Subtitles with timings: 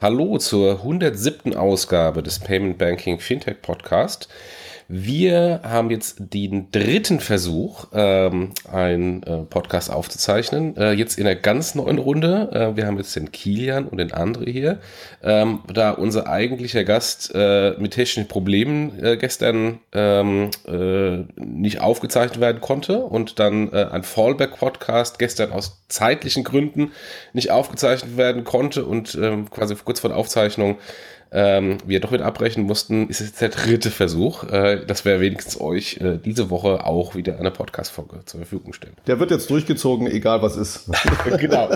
[0.00, 1.54] Hallo zur 107.
[1.54, 4.28] Ausgabe des Payment Banking Fintech Podcast.
[4.88, 10.76] Wir haben jetzt den dritten Versuch, ähm, einen äh, Podcast aufzuzeichnen.
[10.76, 12.50] Äh, jetzt in einer ganz neuen Runde.
[12.52, 14.80] Äh, wir haben jetzt den Kilian und den André hier.
[15.22, 22.40] Ähm, da unser eigentlicher Gast äh, mit technischen Problemen äh, gestern ähm, äh, nicht aufgezeichnet
[22.40, 26.92] werden konnte und dann ein Fallback-Podcast gestern aus zeitlichen Gründen
[27.32, 30.78] nicht aufgezeichnet werden konnte und ähm, quasi kurz vor der Aufzeichnung
[31.32, 35.60] ähm, wir doch wieder abbrechen mussten, ist jetzt der dritte Versuch, äh, dass wir wenigstens
[35.60, 38.94] euch äh, diese Woche auch wieder eine Podcast-Folge zur Verfügung stellen.
[39.06, 40.90] Der wird jetzt durchgezogen, egal was ist.
[41.38, 41.70] genau.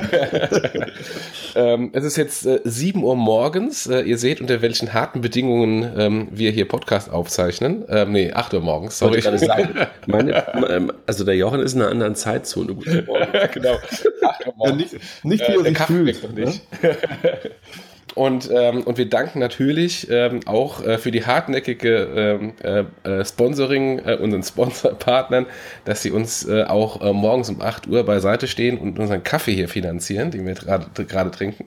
[1.57, 3.87] ähm, es ist jetzt äh, 7 Uhr morgens.
[3.87, 7.85] Äh, ihr seht, unter welchen harten Bedingungen ähm, wir hier Podcast aufzeichnen.
[7.89, 8.99] Ähm, nee, 8 Uhr morgens.
[8.99, 9.23] Sorry.
[9.25, 9.89] Wollte ich gerade sagen.
[10.07, 12.75] Meine, ähm, also der Jochen ist in einer anderen Zeitzone.
[12.75, 13.27] Guten Morgen.
[13.53, 13.75] genau.
[14.23, 14.93] 8 Uhr morgens.
[14.93, 16.37] Ja, nicht, nicht wie er sich fühlt.
[16.37, 16.63] Nicht.
[18.15, 23.25] Und, ähm, und wir danken natürlich ähm, auch äh, für die hartnäckige ähm, äh, äh,
[23.25, 25.47] Sponsoring äh, unseren Sponsorpartnern,
[25.85, 29.53] dass sie uns äh, auch äh, morgens um 8 Uhr beiseite stehen und unseren Kaffee
[29.53, 31.67] hier finanzieren, den wir gerade trinken.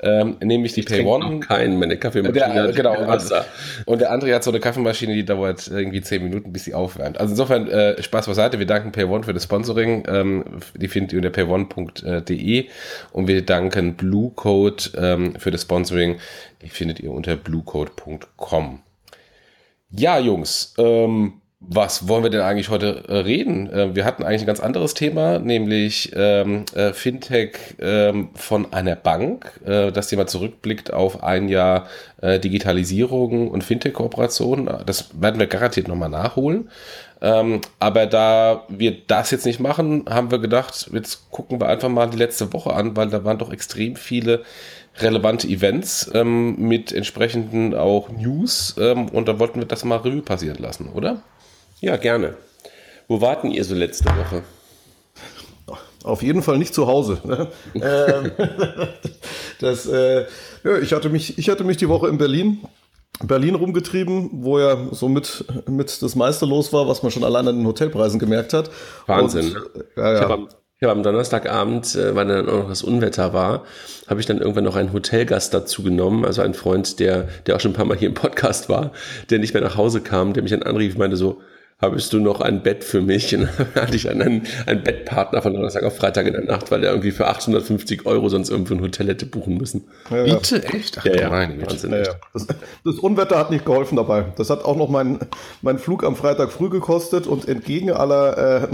[0.00, 1.40] Ähm, nämlich die Pay One.
[1.40, 2.54] Keinen, meine Kaffeemaschine.
[2.54, 3.06] Der, genau.
[3.06, 3.44] Wasser.
[3.86, 7.18] Und der andere hat so eine Kaffeemaschine, die dauert irgendwie 10 Minuten, bis sie aufwärmt.
[7.18, 7.68] Also insofern
[8.00, 8.58] Spaß beiseite.
[8.58, 10.04] Wir danken Pay One für das Sponsoring.
[10.08, 12.66] Ähm, die findet ihr unter payone.de
[13.12, 16.18] und wir danken Blue Code ähm, für das Sponsoring Sponsoring.
[16.62, 18.80] Die findet ihr unter bluecode.com.
[19.90, 23.70] Ja, Jungs, ähm, was wollen wir denn eigentlich heute äh, reden?
[23.70, 28.96] Äh, wir hatten eigentlich ein ganz anderes Thema, nämlich ähm, äh, Fintech ähm, von einer
[28.96, 29.60] Bank.
[29.64, 31.86] Äh, das Thema zurückblickt auf ein Jahr
[32.20, 34.70] äh, Digitalisierung und Fintech-Kooperation.
[34.84, 36.70] Das werden wir garantiert nochmal nachholen.
[37.20, 41.88] Ähm, aber da wir das jetzt nicht machen, haben wir gedacht, jetzt gucken wir einfach
[41.88, 44.44] mal die letzte Woche an, weil da waren doch extrem viele
[45.00, 50.22] relevante Events ähm, mit entsprechenden auch News ähm, und da wollten wir das mal Revue
[50.22, 51.22] passieren lassen, oder?
[51.80, 52.34] Ja, gerne.
[53.06, 54.42] Wo warten ihr so letzte Woche?
[56.04, 57.20] Auf jeden Fall nicht zu Hause.
[57.24, 57.48] Ne?
[57.74, 58.32] Ähm,
[59.60, 60.26] das, äh,
[60.64, 62.60] ja, ich, hatte mich, ich hatte mich die Woche in Berlin
[63.22, 67.48] Berlin rumgetrieben, wo ja so mit, mit das meiste los war, was man schon allein
[67.48, 68.70] an den Hotelpreisen gemerkt hat.
[69.06, 69.56] Wahnsinn.
[69.56, 70.14] Und, äh, ja, ja.
[70.14, 70.48] Ich habe am
[70.80, 73.64] Donnerstagabend, äh, weil dann auch noch das Unwetter war,
[74.06, 77.60] habe ich dann irgendwann noch einen Hotelgast dazu genommen, also einen Freund, der, der auch
[77.60, 78.92] schon ein paar Mal hier im Podcast war,
[79.30, 81.40] der nicht mehr nach Hause kam, der mich dann anrief und meinte so,
[81.80, 83.34] habest du noch ein Bett für mich?
[83.34, 86.82] Und dann hatte ich einen, einen Bettpartner von Donnerstag auf Freitag in der Nacht, weil
[86.82, 89.84] er irgendwie für 850 Euro sonst irgendwo ein Hotel hätte buchen müssen.
[90.10, 90.34] Ja, ja.
[90.34, 90.64] Bitte?
[90.64, 90.98] Echt?
[90.98, 91.30] Ach, ja, ja.
[91.30, 91.92] Nein, Wahnsinn.
[91.92, 92.14] Ja, ja.
[92.32, 92.46] Das,
[92.84, 94.26] das, Unwetter hat nicht geholfen dabei.
[94.36, 95.20] Das hat auch noch meinen
[95.62, 98.68] mein Flug am Freitag früh gekostet und entgegen aller, äh,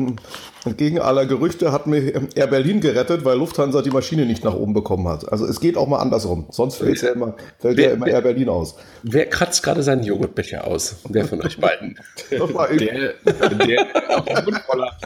[0.67, 4.75] entgegen aller Gerüchte hat mir Air Berlin gerettet, weil Lufthansa die Maschine nicht nach oben
[4.75, 5.31] bekommen hat.
[5.31, 6.47] Also es geht auch mal andersrum.
[6.51, 8.77] Sonst fällt ja immer, fällt wer, ja immer Air Berlin aus.
[9.03, 10.97] Wer kratzt gerade seinen Joghurtbecher aus?
[11.09, 11.99] Wer von euch beiden?
[12.31, 14.99] Der, der auf den Mund voller.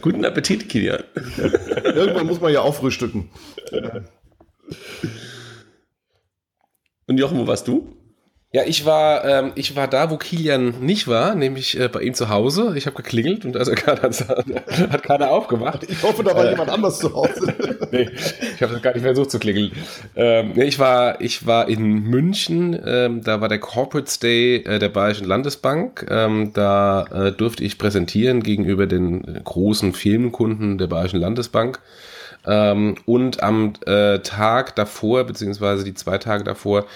[0.00, 1.04] Guten Appetit, Kilian.
[1.84, 3.30] Irgendwann muss man ja auch frühstücken.
[7.06, 7.94] Und Jochen, wo warst du?
[8.54, 12.14] Ja, ich war, ähm, ich war da, wo Kilian nicht war, nämlich äh, bei ihm
[12.14, 12.74] zu Hause.
[12.76, 15.82] Ich habe geklingelt und also keiner, hat keiner aufgemacht.
[15.90, 17.52] Ich hoffe, da war äh, jemand anders zu Hause.
[17.90, 18.08] nee,
[18.54, 19.72] ich habe gar nicht versucht zu klingeln.
[20.14, 22.80] Ähm, nee, ich war, ich war in München.
[22.86, 26.06] Ähm, da war der Corporate Day äh, der Bayerischen Landesbank.
[26.08, 31.80] Ähm, da äh, durfte ich präsentieren gegenüber den großen Firmenkunden der Bayerischen Landesbank.
[32.46, 36.86] Ähm, und am äh, Tag davor, beziehungsweise die zwei Tage davor,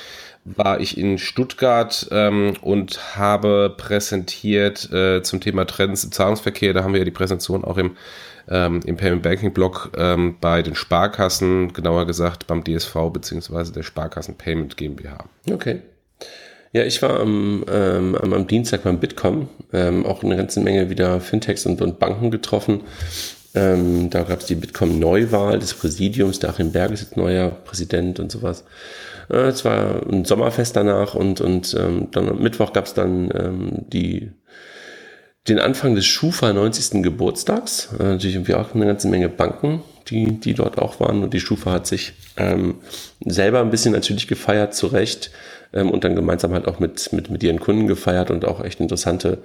[0.57, 6.73] war ich in Stuttgart ähm, und habe präsentiert äh, zum Thema Trends im Zahlungsverkehr.
[6.73, 7.97] Da haben wir ja die Präsentation auch im,
[8.49, 13.73] ähm, im Payment Banking Blog ähm, bei den Sparkassen, genauer gesagt beim DSV bzw.
[13.73, 15.25] der Sparkassen Payment GmbH.
[15.51, 15.83] Okay.
[16.73, 21.21] Ja, ich war am, ähm, am Dienstag beim Bitkom, ähm, auch eine ganze Menge wieder
[21.21, 22.83] Fintechs und, und Banken getroffen.
[23.59, 26.39] Ähm, da gab es die Bitkom-Neuwahl des Präsidiums.
[26.39, 28.65] Der Achim Berg ist jetzt neuer Präsident und sowas.
[29.31, 33.31] Äh, es war ein Sommerfest danach und, und ähm, dann am Mittwoch gab es dann
[33.35, 34.31] ähm, die,
[35.49, 37.03] den Anfang des Schufa 90.
[37.03, 37.89] Geburtstags.
[37.99, 41.25] Äh, natürlich irgendwie auch eine ganze Menge Banken, die, die dort auch waren.
[41.25, 42.77] Und die Schufa hat sich ähm,
[43.25, 45.33] selber ein bisschen natürlich gefeiert, zu Recht.
[45.73, 48.79] Ähm, und dann gemeinsam halt auch mit, mit, mit ihren Kunden gefeiert und auch echt
[48.79, 49.39] interessante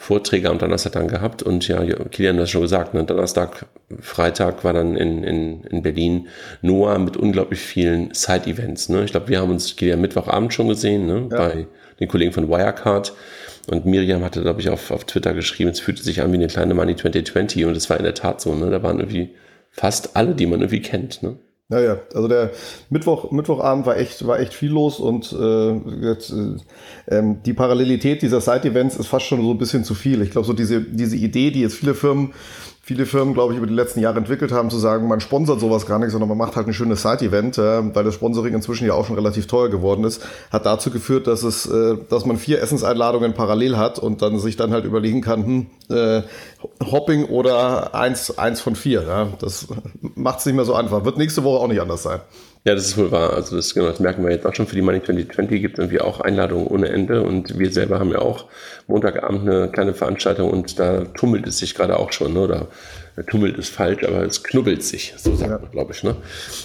[0.00, 3.66] Vorträge am Donnerstag dann gehabt und ja, Kilian hat das schon gesagt, ne, Donnerstag,
[4.00, 6.28] Freitag war dann in, in, in Berlin
[6.62, 8.88] Noah mit unglaublich vielen Side-Events.
[8.88, 9.04] Ne?
[9.04, 11.36] Ich glaube, wir haben uns Kilian Mittwochabend schon gesehen, ne, ja.
[11.36, 11.66] bei
[12.00, 13.12] den Kollegen von Wirecard.
[13.68, 16.46] Und Miriam hatte, glaube ich, auf, auf Twitter geschrieben, es fühlte sich an wie eine
[16.46, 18.70] kleine Money 2020 und es war in der Tat so, ne?
[18.70, 19.34] Da waren irgendwie
[19.70, 21.36] fast alle, die man irgendwie kennt, ne?
[21.70, 22.50] Naja, also der
[22.90, 26.56] Mittwoch, Mittwochabend war echt, war echt viel los und äh, jetzt, äh,
[27.06, 30.20] ähm, die Parallelität dieser Side-Events ist fast schon so ein bisschen zu viel.
[30.22, 32.34] Ich glaube, so diese, diese Idee, die jetzt viele Firmen
[32.82, 35.86] viele Firmen, glaube ich, über die letzten Jahre entwickelt haben, zu sagen, man sponsert sowas
[35.86, 38.94] gar nicht, sondern man macht halt ein schönes Side-Event, äh, weil das Sponsoring inzwischen ja
[38.94, 42.60] auch schon relativ teuer geworden ist, hat dazu geführt, dass es, äh, dass man vier
[42.62, 46.22] Essenseinladungen parallel hat und dann sich dann halt überlegen kann, hm, äh,
[46.90, 49.02] Hopping oder eins, eins von vier.
[49.02, 49.28] Ja?
[49.38, 49.68] Das
[50.00, 51.04] macht es nicht mehr so einfach.
[51.04, 52.20] Wird nächste Woche auch nicht anders sein.
[52.64, 53.32] Ja, das ist wohl wahr.
[53.32, 55.82] Also das, genau, das merken wir jetzt auch schon für die Money 2020 gibt es
[55.82, 58.46] irgendwie auch Einladungen ohne Ende und wir selber haben ja auch
[58.86, 62.40] Montagabend eine kleine Veranstaltung und da tummelt es sich gerade auch schon, ne?
[62.40, 62.68] oder
[63.28, 65.58] tummelt ist falsch, aber es knubbelt sich, so sagt ja.
[65.58, 66.16] man, glaube ich, ne?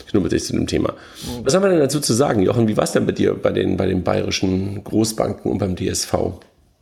[0.09, 0.93] Knubbelt sich zu dem Thema.
[1.43, 2.67] Was haben wir denn dazu zu sagen, Jochen?
[2.67, 6.13] Wie war es denn bei dir bei den, bei den bayerischen Großbanken und beim DSV?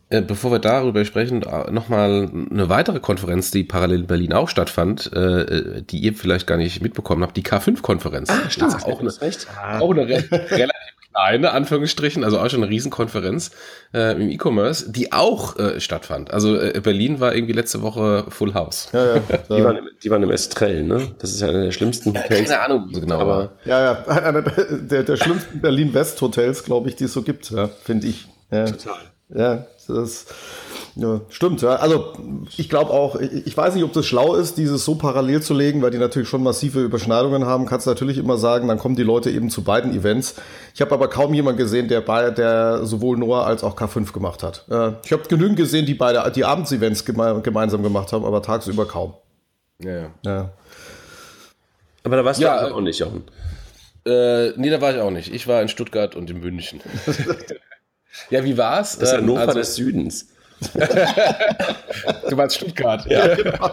[0.10, 4.50] Äh, bevor wir darüber sprechen, äh, nochmal eine weitere Konferenz, die parallel in Berlin auch
[4.50, 8.30] stattfand, äh, die ihr vielleicht gar nicht mitbekommen habt, die K5-Konferenz.
[8.30, 9.48] Ah, stimmt, auch, eine, recht.
[9.80, 13.52] auch eine re relativ kleine, Anführungsstrichen, also auch schon eine Riesenkonferenz
[13.94, 16.32] äh, im E-Commerce, die auch äh, stattfand.
[16.32, 18.90] Also äh, Berlin war irgendwie letzte Woche Full House.
[18.94, 19.22] Ja, ja.
[19.50, 21.12] die, waren im, die waren im Estrell, ne?
[21.20, 22.50] Das ist ja einer der schlimmsten Hotels.
[22.50, 23.20] Keine Ahnung, so genau.
[23.20, 27.68] Aber ja, ja, einer der, der schlimmsten Berlin-West-Hotels, glaube ich, die es so gibt, ja,
[27.68, 28.28] finde ich.
[28.52, 28.66] Ja.
[28.66, 28.98] Total.
[29.36, 30.26] Ja, das
[30.96, 31.62] ja, stimmt.
[31.62, 31.78] Ja.
[31.78, 32.14] Also
[32.56, 35.54] ich glaube auch, ich, ich, weiß nicht, ob das schlau ist, dieses so parallel zu
[35.54, 37.66] legen, weil die natürlich schon massive Überschneidungen haben.
[37.66, 40.36] Kannst natürlich immer sagen, dann kommen die Leute eben zu beiden Events.
[40.76, 44.44] Ich habe aber kaum jemanden gesehen, der, bei, der sowohl Noah als auch K5 gemacht
[44.44, 44.66] hat.
[44.70, 48.86] Äh, ich habe genügend gesehen, die beide die Abendsevents geme gemeinsam gemacht haben, aber tagsüber
[48.86, 49.16] kaum.
[49.80, 50.12] Ja.
[50.24, 50.52] ja.
[52.04, 53.24] Aber da warst du ja, auch nicht, Jochen.
[54.06, 55.34] Äh, nee, da war ich auch nicht.
[55.34, 56.82] Ich war in Stuttgart und in München.
[58.30, 58.98] Ja, wie war's?
[58.98, 60.28] Das ist Hannover ähm, also, des Südens.
[62.30, 63.06] du meinst Stuttgart.
[63.10, 63.72] Ja, genau.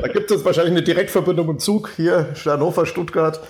[0.00, 3.40] Da gibt es wahrscheinlich eine Direktverbindung im Zug hier, Hannover, Stuttgart.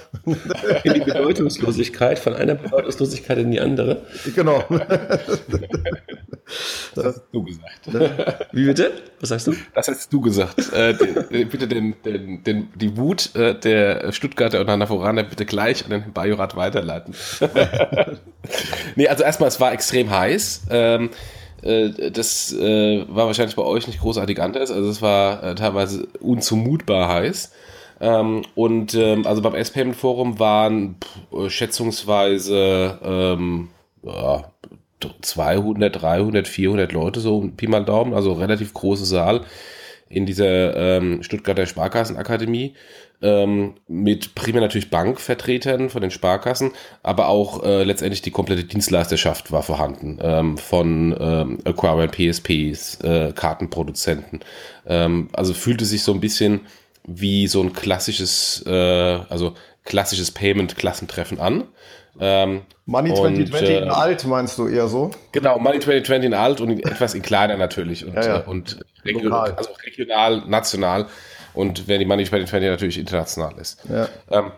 [0.83, 4.03] In die Bedeutungslosigkeit, von einer Bedeutungslosigkeit in die andere.
[4.35, 4.65] Genau.
[6.95, 7.89] Das hast du gesagt.
[8.53, 8.93] Wie bitte?
[9.21, 9.55] Was sagst du?
[9.75, 10.73] Das hast du gesagt.
[10.73, 10.95] Äh,
[11.45, 16.13] bitte den, den, den, die Wut äh, der Stuttgarter und Hannoveraner bitte gleich an den
[16.13, 17.15] Bajorat weiterleiten.
[18.97, 20.67] nee, also erstmal, es war extrem heiß.
[20.71, 21.11] Ähm,
[21.63, 24.71] äh, das äh, war wahrscheinlich bei euch nicht großartig anders.
[24.71, 27.53] Also es war äh, teilweise unzumutbar heiß.
[28.01, 33.69] Ähm, und ähm, also beim S-Payment Forum waren pff, schätzungsweise ähm,
[34.03, 34.45] ja,
[35.21, 39.43] 200, 300, 400 Leute, so Pi mal Daumen, also relativ große Saal
[40.09, 42.75] in dieser ähm, Stuttgarter Sparkassenakademie
[43.23, 46.73] ähm, mit primär natürlich Bankvertretern von den Sparkassen,
[47.03, 53.33] aber auch äh, letztendlich die komplette Dienstleisterschaft war vorhanden ähm, von ähm, Acquirer PSPs, äh,
[53.35, 54.41] Kartenproduzenten.
[54.87, 56.61] Ähm, also fühlte sich so ein bisschen
[57.07, 59.55] wie so ein klassisches, äh, also
[59.85, 61.65] klassisches Payment-Klassentreffen an.
[62.21, 65.11] Ähm, Money 2020 äh, in alt meinst du eher so?
[65.33, 68.39] Genau, Money 2020 in alt und etwas in kleiner natürlich und, ja, ja.
[68.41, 71.07] Äh, und regional, also regional, national
[71.55, 73.83] und während die Money 2020 natürlich international ist.
[73.89, 74.09] Ja.
[74.31, 74.53] Ähm,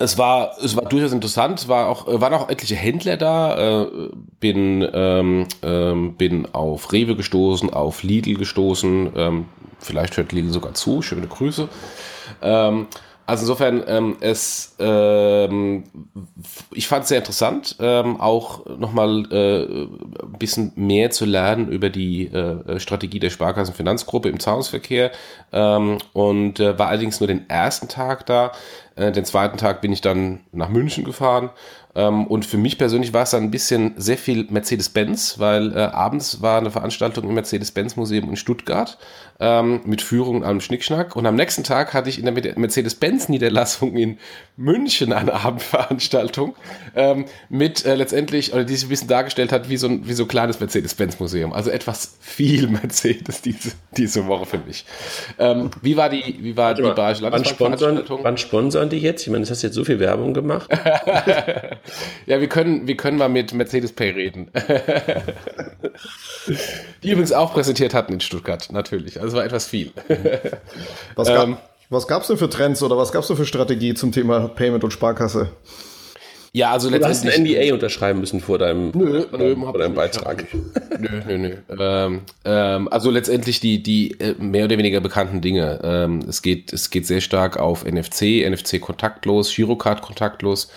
[0.00, 1.58] es war, es war durchaus interessant.
[1.60, 3.82] Es war auch, waren auch etliche Händler da.
[3.82, 9.12] Äh, bin, ähm, ähm, bin auf Rewe gestoßen, auf Lidl gestoßen.
[9.16, 9.46] Ähm,
[9.80, 11.02] vielleicht hört Lidl sogar zu.
[11.02, 11.68] Schöne Grüße.
[12.42, 12.86] Ähm,
[13.28, 15.84] also insofern, ähm, es, ähm,
[16.72, 21.90] ich fand es sehr interessant, ähm, auch nochmal äh, ein bisschen mehr zu lernen über
[21.90, 25.10] die äh, Strategie der Sparkassenfinanzgruppe im Zahlungsverkehr.
[25.52, 28.52] Ähm, und äh, war allerdings nur den ersten Tag da.
[28.96, 31.50] Äh, den zweiten Tag bin ich dann nach München gefahren.
[31.94, 35.80] Ähm, und für mich persönlich war es dann ein bisschen sehr viel Mercedes-Benz, weil äh,
[35.80, 38.96] abends war eine Veranstaltung im Mercedes-Benz-Museum in Stuttgart
[39.40, 41.14] ähm, mit Führung und allem Schnickschnack.
[41.14, 44.18] Und am nächsten Tag hatte ich in der Mercedes-Benz-Niederlassung in
[44.56, 46.56] München eine Abendveranstaltung
[46.96, 50.12] ähm, mit äh, letztendlich, oder die sich ein bisschen dargestellt hat wie so ein, wie
[50.12, 51.52] so ein kleines Mercedes-Benz-Museum.
[51.52, 54.84] Also etwas viel Mercedes diese, diese Woche für mich.
[55.38, 58.20] Ähm, wie war die, wie war die Bayerische Landesveranstaltung?
[58.22, 59.22] Wann sponsern die jetzt?
[59.22, 60.68] Ich meine, das hast jetzt so viel Werbung gemacht.
[62.26, 64.50] ja, wir können, wir können mal mit Mercedes Pay reden.
[67.02, 69.20] Die übrigens auch präsentiert hatten in Stuttgart, natürlich.
[69.20, 69.92] Also es war etwas viel.
[71.14, 71.56] Was, gab, ähm,
[71.88, 74.90] was denn für Trends oder was gab es denn für Strategie zum Thema Payment und
[74.92, 75.50] Sparkasse?
[76.52, 80.46] Ja, also du hast ein NDA unterschreiben müssen vor deinem, nö, nö, vor deinem Beitrag.
[80.98, 81.56] Nö, nö, nö.
[81.78, 85.78] Ähm, ähm, also letztendlich die, die äh, mehr oder weniger bekannten Dinge.
[85.84, 90.68] Ähm, es, geht, es geht sehr stark auf NFC, NFC kontaktlos, Girocard kontaktlos.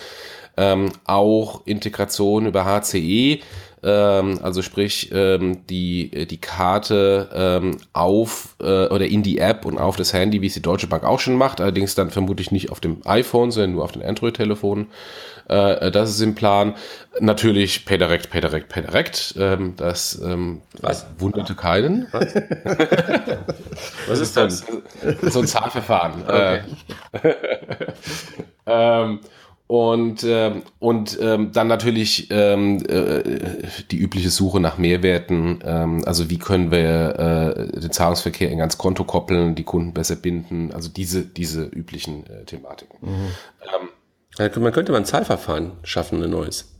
[0.56, 3.40] ähm, auch Integration über HCE,
[3.82, 9.78] ähm, also sprich ähm, die, die Karte ähm, auf äh, oder in die App und
[9.78, 12.70] auf das Handy, wie es die Deutsche Bank auch schon macht, allerdings dann vermutlich nicht
[12.70, 14.86] auf dem iPhone, sondern nur auf den Android-Telefonen.
[15.48, 16.74] Äh, das ist im Plan.
[17.20, 19.34] Natürlich PayDirect, PayDirect, PayDirect.
[19.38, 21.06] Ähm, das ähm, Was?
[21.18, 22.06] wunderte keinen.
[22.12, 22.34] Was,
[24.06, 24.64] Was ist das?
[25.22, 26.22] So ein Zahlverfahren.
[26.22, 26.60] Okay.
[27.22, 27.34] Äh,
[28.66, 29.20] ähm,
[29.72, 33.22] und, ähm, und ähm, dann natürlich ähm, äh,
[33.90, 35.60] die übliche Suche nach Mehrwerten.
[35.64, 40.16] Ähm, also wie können wir äh, den Zahlungsverkehr in ganz Konto koppeln, die Kunden besser
[40.16, 40.72] binden.
[40.74, 42.98] Also diese, diese üblichen äh, Thematiken.
[43.00, 43.28] Mhm.
[44.38, 46.70] Ähm, man könnte mal ein Zahlverfahren schaffen, ein neues.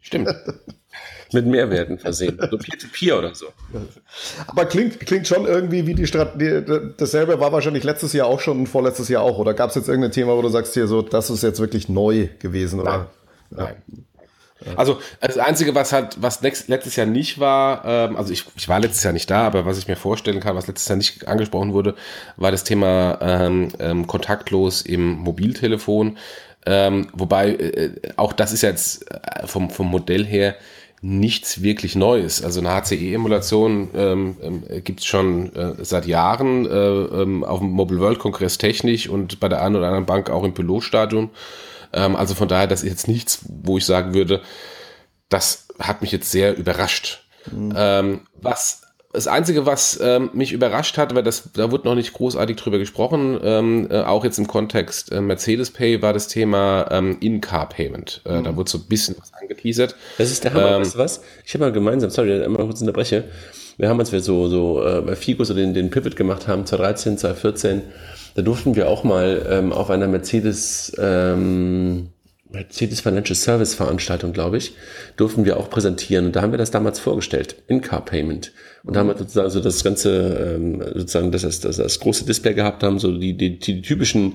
[0.00, 0.34] Stimmt.
[1.34, 2.38] Mit Mehrwerten versehen.
[2.50, 3.46] So Peer-to-Peer oder so.
[4.46, 6.62] Aber klingt, klingt schon irgendwie wie die Strategie.
[6.96, 9.38] Dasselbe war wahrscheinlich letztes Jahr auch schon und vorletztes Jahr auch.
[9.38, 11.88] Oder gab es jetzt irgendein Thema, wo du sagst hier so, das ist jetzt wirklich
[11.88, 12.80] neu gewesen?
[12.80, 13.08] Oder?
[13.50, 13.76] Nein.
[13.90, 14.04] Nein.
[14.76, 18.80] Also das Einzige, was halt, was letztes Jahr nicht war, ähm, also ich, ich war
[18.80, 21.72] letztes Jahr nicht da, aber was ich mir vorstellen kann, was letztes Jahr nicht angesprochen
[21.72, 21.94] wurde,
[22.36, 26.18] war das Thema ähm, ähm, kontaktlos im Mobiltelefon.
[26.66, 30.56] Ähm, wobei äh, auch das ist jetzt äh, vom, vom Modell her
[31.04, 32.42] nichts wirklich Neues.
[32.42, 34.36] Also eine HCE-Emulation ähm,
[34.68, 39.06] äh, gibt es schon äh, seit Jahren äh, ähm, auf dem Mobile World Kongress technisch
[39.06, 41.28] und bei der einen oder anderen Bank auch im Pilotstadium.
[41.92, 44.40] Ähm, also von daher, das ist jetzt nichts, wo ich sagen würde,
[45.28, 47.26] das hat mich jetzt sehr überrascht.
[47.52, 47.74] Mhm.
[47.76, 48.80] Ähm, was
[49.14, 52.78] das Einzige, was ähm, mich überrascht hat, weil das, da wurde noch nicht großartig drüber
[52.78, 58.22] gesprochen, ähm, äh, auch jetzt im Kontext äh, Mercedes Pay, war das Thema ähm, In-Car-Payment.
[58.26, 58.44] Äh, mhm.
[58.44, 59.94] Da wurde so ein bisschen was angeteasert.
[60.18, 61.22] Das ist der Hammer, ähm, weißt du was?
[61.44, 63.24] Ich habe mal gemeinsam, sorry, mal kurz unterbreche.
[63.76, 66.66] Wir haben, als wir so, so äh, bei Figo so den, den Pivot gemacht haben,
[66.66, 67.82] 2013, 2014,
[68.34, 72.08] da durften wir auch mal ähm, auf einer Mercedes, ähm,
[72.54, 74.72] Mercedes Financial Service Veranstaltung, glaube ich,
[75.16, 76.26] durften wir auch präsentieren.
[76.26, 78.52] Und da haben wir das damals vorgestellt, In-Car Payment.
[78.84, 82.26] Und da haben wir sozusagen so das ganze, ähm, sozusagen das, das, das, das große
[82.26, 84.34] Display gehabt haben, so die, die, die typischen,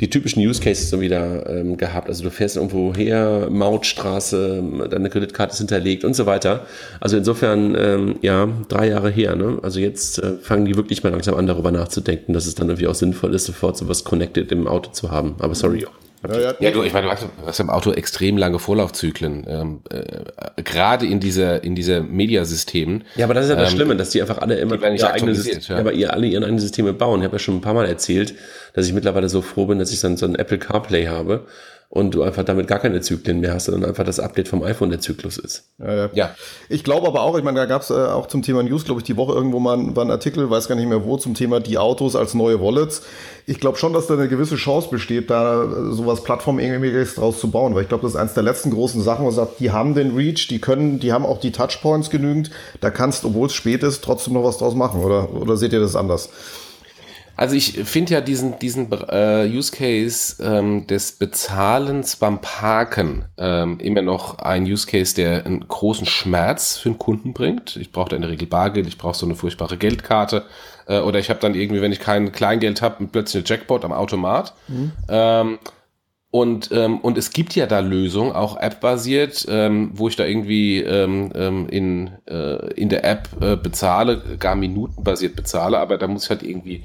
[0.00, 2.08] die typischen Use Cases so wieder ähm, gehabt.
[2.08, 6.66] Also du fährst irgendwo her, Mautstraße, deine Kreditkarte ist hinterlegt und so weiter.
[7.00, 9.34] Also insofern, ähm, ja, drei Jahre her.
[9.34, 9.58] Ne?
[9.62, 12.88] Also jetzt äh, fangen die wirklich mal langsam an, darüber nachzudenken, dass es dann irgendwie
[12.88, 15.36] auch sinnvoll ist, sofort so was connected im Auto zu haben.
[15.38, 15.86] Aber sorry.
[16.34, 17.12] Ja, ja, du, ich meine, du
[17.46, 23.04] hast, im Auto extrem lange Vorlaufzyklen, ähm, äh, gerade in dieser in dieser Mediasystemen.
[23.16, 25.34] Ja, aber das ist ja das ähm, Schlimme, dass die einfach alle immer ihre eigene
[25.34, 25.78] Systeme, ja.
[25.78, 27.20] aber ihr alle ihren eigenen Systeme bauen.
[27.20, 28.34] Ich habe ja schon ein paar Mal erzählt,
[28.74, 31.46] dass ich mittlerweile so froh bin, dass ich dann so ein Apple CarPlay habe
[31.88, 34.90] und du einfach damit gar keine Zyklen mehr hast, sondern einfach das Update vom iPhone
[34.90, 35.70] der Zyklus ist.
[35.78, 36.34] Ja, ja.
[36.68, 39.00] Ich glaube aber auch, ich meine, da gab es äh, auch zum Thema News, glaube
[39.00, 41.60] ich, die Woche irgendwo mal einen, einen Artikel, weiß gar nicht mehr wo, zum Thema
[41.60, 43.02] die Autos als neue Wallets.
[43.46, 47.50] Ich glaube schon, dass da eine gewisse Chance besteht, da äh, sowas Plattformähnliches draus zu
[47.50, 49.70] bauen, weil ich glaube, das ist eins der letzten großen Sachen, wo man sagt, die
[49.70, 52.50] haben den Reach, die können, die haben auch die Touchpoints genügend,
[52.80, 55.80] da kannst, obwohl es spät ist, trotzdem noch was draus machen, oder, oder seht ihr
[55.80, 56.30] das anders?
[57.36, 63.78] Also ich finde ja diesen, diesen äh, Use Case ähm, des Bezahlens beim Parken ähm,
[63.80, 67.76] immer noch ein Use Case, der einen großen Schmerz für den Kunden bringt.
[67.76, 70.44] Ich brauche da in der Regel Bargeld, ich brauche so eine furchtbare Geldkarte
[70.86, 73.92] äh, oder ich habe dann irgendwie, wenn ich kein Kleingeld habe, plötzlich eine Jackpot am
[73.92, 74.54] Automat.
[74.68, 74.92] Mhm.
[75.08, 75.58] Ähm,
[76.30, 80.80] und, ähm, und es gibt ja da Lösungen, auch App-basiert, ähm, wo ich da irgendwie
[80.80, 86.24] ähm, ähm in, äh, in der App äh, bezahle, gar minutenbasiert bezahle, aber da muss
[86.24, 86.82] ich halt irgendwie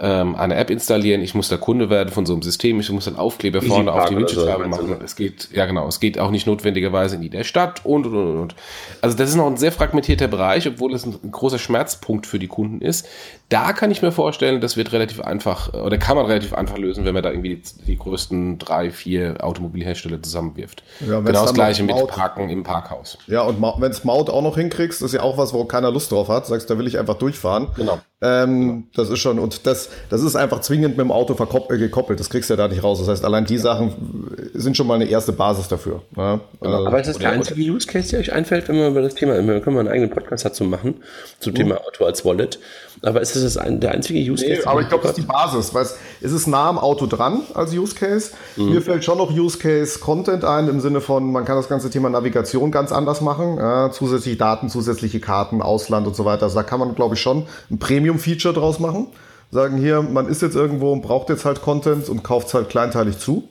[0.00, 3.06] ähm, eine App installieren, ich muss da Kunde werden von so einem System, ich muss
[3.06, 4.96] dann Aufkleber Easy vorne auf die Widgetscheibe so, machen.
[5.04, 8.38] Es geht, ja genau, es geht auch nicht notwendigerweise in der Stadt und, und, und,
[8.38, 8.54] und.
[9.00, 12.38] Also das ist noch ein sehr fragmentierter Bereich, obwohl es ein, ein großer Schmerzpunkt für
[12.38, 13.06] die Kunden ist.
[13.48, 17.04] Da kann ich mir vorstellen, das wird relativ einfach, oder kann man relativ einfach lösen,
[17.04, 20.84] wenn man da irgendwie die, die größten drei, vier Automobilhersteller zusammenwirft.
[21.00, 23.18] Ja, genau das gleiche mit Parken im Parkhaus.
[23.26, 26.12] Ja, und wenn es Maut auch noch hinkriegst, ist ja auch was, wo keiner Lust
[26.12, 27.68] drauf hat, sagst, da will ich einfach durchfahren.
[27.74, 27.98] Genau.
[28.20, 32.18] Ähm, das ist schon, und das, das ist einfach zwingend mit dem Auto äh, gekoppelt.
[32.18, 32.98] Das kriegst du ja da nicht raus.
[32.98, 36.02] Das heißt, allein die Sachen sind schon mal eine erste Basis dafür.
[36.16, 36.40] Ne?
[36.60, 36.86] Genau.
[36.86, 39.34] Aber ist das der einzige Use Case, der euch einfällt, wenn man über das Thema,
[39.34, 40.96] wenn wir einen eigenen Podcast dazu machen,
[41.38, 41.56] zum mhm.
[41.56, 42.58] Thema Auto als Wallet?
[43.02, 44.60] Aber ist das ein, der einzige Use Case?
[44.62, 45.86] Nee, aber ich glaube, das ist die Basis, weil
[46.20, 48.32] es ist nah am Auto dran als Use Case.
[48.56, 48.70] Mhm.
[48.70, 51.90] Mir fällt schon noch Use Case Content ein im Sinne von, man kann das ganze
[51.90, 53.56] Thema Navigation ganz anders machen.
[53.58, 56.44] Ja, zusätzliche Daten, zusätzliche Karten, Ausland und so weiter.
[56.44, 59.08] Also da kann man, glaube ich, schon ein Premium-Feature draus machen.
[59.50, 62.68] Sagen hier, man ist jetzt irgendwo und braucht jetzt halt Content und kauft es halt
[62.68, 63.48] kleinteilig zu.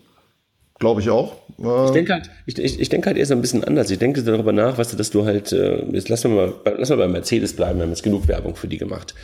[0.80, 1.38] Glaube ich auch.
[1.58, 3.90] Ich denke halt, ich, ich, ich denke halt eher so ein bisschen anders.
[3.90, 6.98] Ich denke darüber nach, weißt du, dass du halt, äh, jetzt lass mal, lass mal
[6.98, 9.16] bei Mercedes bleiben, wir haben jetzt genug Werbung für die gemacht.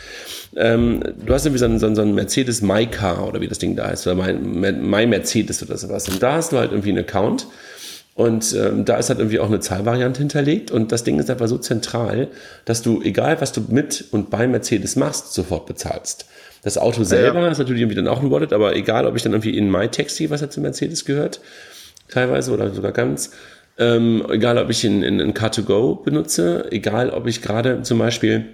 [0.56, 3.76] Ähm, du hast irgendwie so einen, so einen Mercedes My Car oder wie das Ding
[3.76, 6.10] da heißt, oder My, My Mercedes oder sowas.
[6.10, 7.46] Und da hast du halt irgendwie einen Account
[8.16, 11.48] und ähm, da ist halt irgendwie auch eine Zahlvariante hinterlegt und das Ding ist einfach
[11.48, 12.28] so zentral,
[12.66, 16.28] dass du, egal was du mit und bei Mercedes machst, sofort bezahlst.
[16.62, 17.50] Das Auto selber ja.
[17.50, 20.30] ist natürlich irgendwie dann auch ein Wallet, aber egal, ob ich dann irgendwie in MyTaxi,
[20.30, 21.42] was ja zu Mercedes gehört,
[22.08, 23.32] teilweise oder sogar ganz,
[23.80, 28.46] ähm, egal ob ich in, in, in Car2Go benutze, egal ob ich gerade zum Beispiel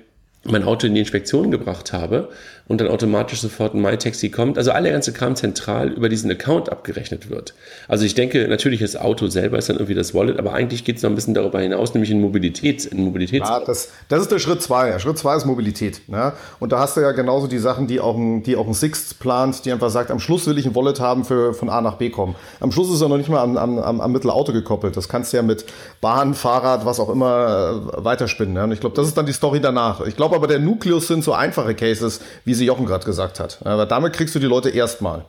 [0.45, 2.29] mein Auto in die Inspektion gebracht habe
[2.69, 4.57] und dann automatisch sofort ein MyTaxi kommt.
[4.57, 7.55] Also alle ganze Kram zentral über diesen Account abgerechnet wird.
[7.87, 10.97] Also ich denke, natürlich das Auto selber ist dann irgendwie das Wallet, aber eigentlich geht
[10.97, 12.85] es noch ein bisschen darüber hinaus, nämlich in Mobilität.
[12.85, 14.97] In Mobilitäts ja, das, das ist der Schritt zwei.
[14.99, 16.07] Schritt zwei ist Mobilität.
[16.07, 16.31] Ne?
[16.59, 19.19] Und da hast du ja genauso die Sachen, die auch ein, die auch ein Sixt
[19.19, 21.95] plant, die einfach sagt, am Schluss will ich ein Wallet haben für von A nach
[21.95, 22.35] B kommen.
[22.59, 24.95] Am Schluss ist er noch nicht mal am, am, am Mittelauto gekoppelt.
[24.95, 25.65] Das kannst du ja mit
[26.01, 28.53] Bahn, Fahrrad, was auch immer äh, weiterspinnen.
[28.53, 28.63] Ne?
[28.65, 30.05] Und ich glaube, das ist dann die Story danach.
[30.05, 33.59] Ich glaube aber, der Nukleus sind so einfache Cases, wie sie Jochen gerade gesagt hat.
[33.63, 35.25] Aber damit kriegst du die Leute erstmal.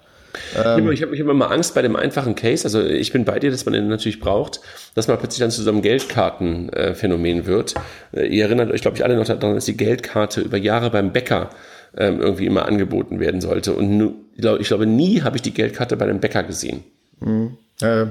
[0.56, 2.64] Ähm, ich habe hab immer Angst bei dem einfachen Case.
[2.64, 4.60] Also ich bin bei dir, dass man den natürlich braucht,
[4.94, 7.74] dass man plötzlich dann zu so einem Geldkartenphänomen wird.
[8.12, 11.12] Äh, ihr erinnert euch, glaube ich, alle noch daran, dass die Geldkarte über Jahre beim
[11.12, 11.50] Bäcker
[11.96, 13.74] ähm, irgendwie immer angeboten werden sollte.
[13.74, 16.84] Und nu, ich glaube, nie habe ich die Geldkarte bei einem Bäcker gesehen.
[17.20, 17.56] Mhm.
[17.82, 18.06] Äh,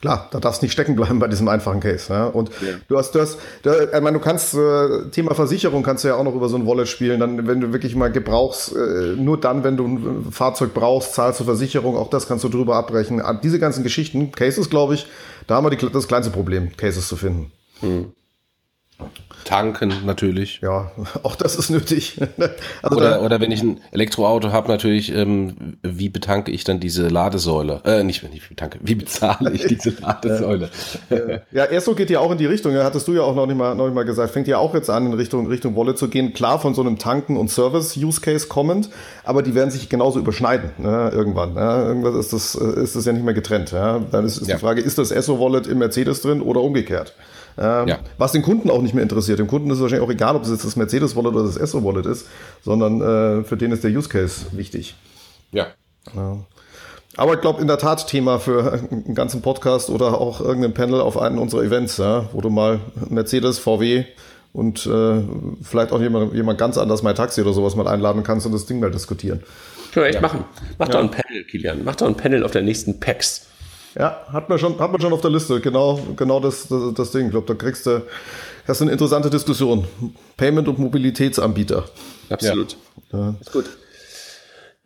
[0.00, 2.12] klar, da darfst du nicht stecken bleiben bei diesem einfachen Case.
[2.12, 2.26] Ja?
[2.26, 2.76] Und ja.
[2.88, 6.14] du hast, du hast, du, ich meine, du kannst äh, Thema Versicherung kannst du ja
[6.14, 7.20] auch noch über so ein Wallet spielen.
[7.20, 11.40] Dann, wenn du wirklich mal gebrauchst, äh, nur dann, wenn du ein Fahrzeug brauchst, zahlst
[11.40, 11.96] du Versicherung.
[11.96, 13.22] Auch das kannst du drüber abbrechen.
[13.42, 15.06] Diese ganzen Geschichten, Cases, glaube ich,
[15.46, 17.52] da haben wir die, das kleinste Problem, Cases zu finden.
[17.80, 18.12] Hm.
[19.48, 20.60] Tanken natürlich.
[20.60, 22.20] Ja, auch das ist nötig.
[22.82, 27.08] also oder, oder wenn ich ein Elektroauto habe, natürlich, ähm, wie betanke ich dann diese
[27.08, 27.80] Ladesäule?
[27.84, 30.68] Äh, nicht, wenn ich betanke, wie bezahle ich diese Ladesäule?
[31.50, 33.56] ja, Erso geht ja auch in die Richtung, ja, hattest du ja auch noch nicht,
[33.56, 36.08] mal, noch nicht mal gesagt, fängt ja auch jetzt an, in Richtung, Richtung Wolle zu
[36.08, 36.34] gehen.
[36.34, 38.90] Klar, von so einem Tanken- und Service-Use-Case kommend,
[39.24, 41.54] aber die werden sich genauso überschneiden, ne, irgendwann.
[41.54, 41.84] Ne?
[41.86, 43.72] Irgendwas ist das, ist das ja nicht mehr getrennt.
[43.72, 43.98] Ja?
[44.10, 44.56] Dann ist, ist ja.
[44.56, 47.14] die Frage, ist das Esso-Wallet im Mercedes drin oder umgekehrt?
[47.58, 47.98] Ähm, ja.
[48.18, 49.38] Was den Kunden auch nicht mehr interessiert.
[49.38, 52.06] Dem Kunden ist es wahrscheinlich auch egal, ob es jetzt das Mercedes-Wallet oder das Esso-Wallet
[52.06, 52.26] ist,
[52.62, 54.94] sondern äh, für den ist der Use Case wichtig.
[55.52, 55.68] Ja.
[56.14, 56.38] ja.
[57.16, 61.00] Aber ich glaube, in der Tat Thema für einen ganzen Podcast oder auch irgendein Panel
[61.00, 64.04] auf einen unserer Events, ja, wo du mal Mercedes, VW
[64.52, 65.22] und äh,
[65.62, 68.66] vielleicht auch jemand, jemand ganz anders, mein Taxi oder sowas mal einladen kannst und das
[68.66, 69.42] Ding mal diskutieren.
[69.92, 70.20] Können wir echt ja.
[70.20, 70.44] machen.
[70.78, 70.92] Mach ja.
[70.92, 71.82] doch ein Panel, Kilian.
[71.84, 73.46] Mach doch ein Panel auf der nächsten PAX.
[73.94, 75.60] Ja, hat man schon, hat man schon auf der Liste.
[75.60, 77.26] Genau, genau das, das, das Ding.
[77.26, 78.02] Ich glaube, da kriegst du,
[78.66, 79.86] hast du eine interessante Diskussion.
[80.36, 81.84] Payment und Mobilitätsanbieter.
[82.30, 82.76] Absolut.
[83.12, 83.34] Ja.
[83.40, 83.64] Ist gut.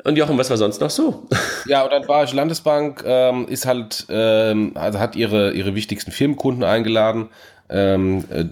[0.04, 1.28] Und Jochen, was war sonst noch so?
[1.66, 6.10] Ja, und dann war ich Landesbank, ähm, ist halt, ähm, also hat ihre, ihre wichtigsten
[6.10, 7.28] Firmenkunden eingeladen.
[7.68, 8.46] Ähm, äh,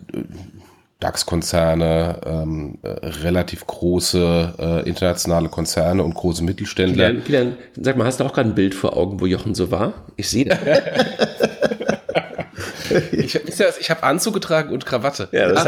[1.01, 7.09] DAX-Konzerne, ähm, äh, relativ große äh, internationale Konzerne und große Mittelständler.
[7.09, 9.71] Kilian, Kilian, sag mal, hast du auch gerade ein Bild vor Augen, wo Jochen so
[9.71, 9.95] war?
[10.17, 10.59] Ich sehe das.
[13.13, 13.35] ich,
[13.81, 15.29] ich habe Anzug getragen und Krawatte.
[15.33, 15.65] Ja, das,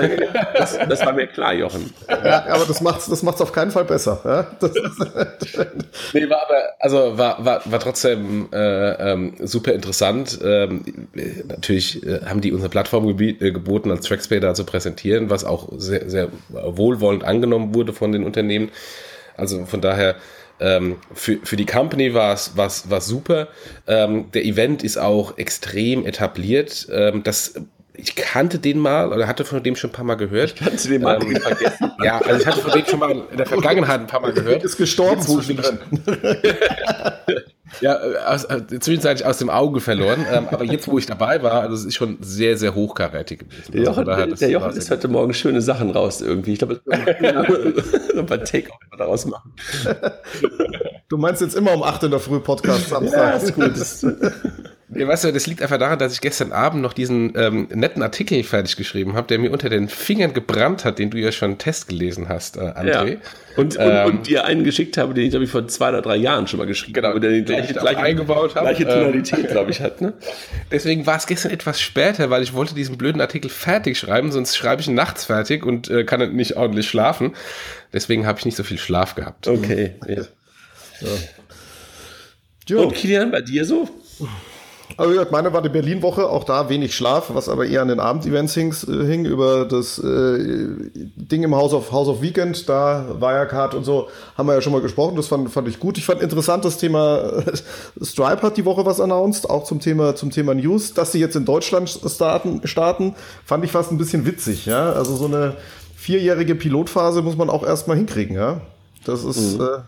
[0.55, 1.93] das, das, war mir klar, Jochen.
[2.09, 4.21] Ja, aber das macht's, das macht's auf keinen Fall besser.
[4.25, 4.69] Ja?
[6.13, 10.39] nee, war aber, also war, war, war trotzdem äh, ähm, super interessant.
[10.43, 11.09] Ähm,
[11.47, 15.69] natürlich äh, haben die unsere Plattform äh, geboten, als Traxpay da zu präsentieren, was auch
[15.77, 18.71] sehr, sehr wohlwollend angenommen wurde von den Unternehmen.
[19.37, 20.17] Also von daher
[20.61, 23.49] ähm, für, für die Company war es was super.
[23.87, 26.89] Ähm, der Event ist auch extrem etabliert.
[26.91, 27.55] Ähm, das
[27.95, 30.55] ich kannte den mal oder hatte von dem schon ein paar Mal gehört.
[30.55, 31.93] Ich kannte den mal ähm, vergessen.
[32.03, 34.65] Ja, also ich hatte von dem schon mal in der Vergangenheit ein paar Mal gehört.
[34.65, 35.79] Ist gestorben zwischendrin.
[37.81, 37.97] ja,
[38.27, 40.27] aus, äh, zwischenzeitlich aus dem Auge verloren.
[40.31, 43.73] Ähm, aber jetzt, wo ich dabei war, also es ist schon sehr, sehr hochkarätig gewesen.
[43.73, 46.55] Der Jochen, also, der Jochen ist heute Morgen schöne Sachen raus irgendwie.
[46.55, 46.81] Ich glaube,
[48.17, 49.53] ein paar Take-Off daraus machen.
[51.09, 53.19] Du meinst jetzt immer um 8 in der Früh Podcast Samstag.
[53.19, 54.73] Ja, ist gut.
[54.95, 58.43] Weißt du, das liegt einfach daran, dass ich gestern Abend noch diesen ähm, netten Artikel
[58.43, 61.89] fertig geschrieben habe, der mir unter den Fingern gebrannt hat, den du ja schon Test
[61.89, 63.13] gelesen hast, äh, André.
[63.13, 63.17] Ja.
[63.57, 66.03] Und, ähm, und, und, dir einen geschickt habe, den ich, glaube ich, vor zwei oder
[66.03, 68.67] drei Jahren schon mal geschrieben genau, habe, der die gleiche, gleiche, eingebaut habe.
[68.67, 70.03] Gleiche Tonalität, glaube ich, hat.
[70.03, 70.13] Ne?
[70.71, 74.57] Deswegen war es gestern etwas später, weil ich wollte diesen blöden Artikel fertig schreiben, sonst
[74.57, 77.33] schreibe ich ihn nachts fertig und äh, kann nicht ordentlich schlafen.
[77.95, 79.49] Deswegen habe ich nicht so viel Schlaf gehabt.
[79.49, 79.95] Okay.
[80.07, 80.23] Ja.
[82.69, 82.83] So.
[82.83, 83.89] Und Kilian, bei dir so?
[84.99, 88.01] Wie gesagt, meine war die Berlin-Woche, auch da wenig Schlaf, was aber eher an den
[88.01, 93.07] Abendevents hing, äh, hing über das äh, Ding im House of, House of Weekend, da
[93.19, 95.99] Wirecard und so, haben wir ja schon mal gesprochen, das fand, fand ich gut.
[95.99, 97.43] Ich fand interessant das Thema,
[98.03, 101.37] Stripe hat die Woche was announced, auch zum Thema, zum Thema News, dass sie jetzt
[101.37, 105.57] in Deutschland starten, starten, fand ich fast ein bisschen witzig, ja, also so eine
[105.97, 108.61] vierjährige Pilotphase muss man auch erstmal hinkriegen, ja.
[109.05, 109.65] Das ist, mhm.
[109.65, 109.79] äh,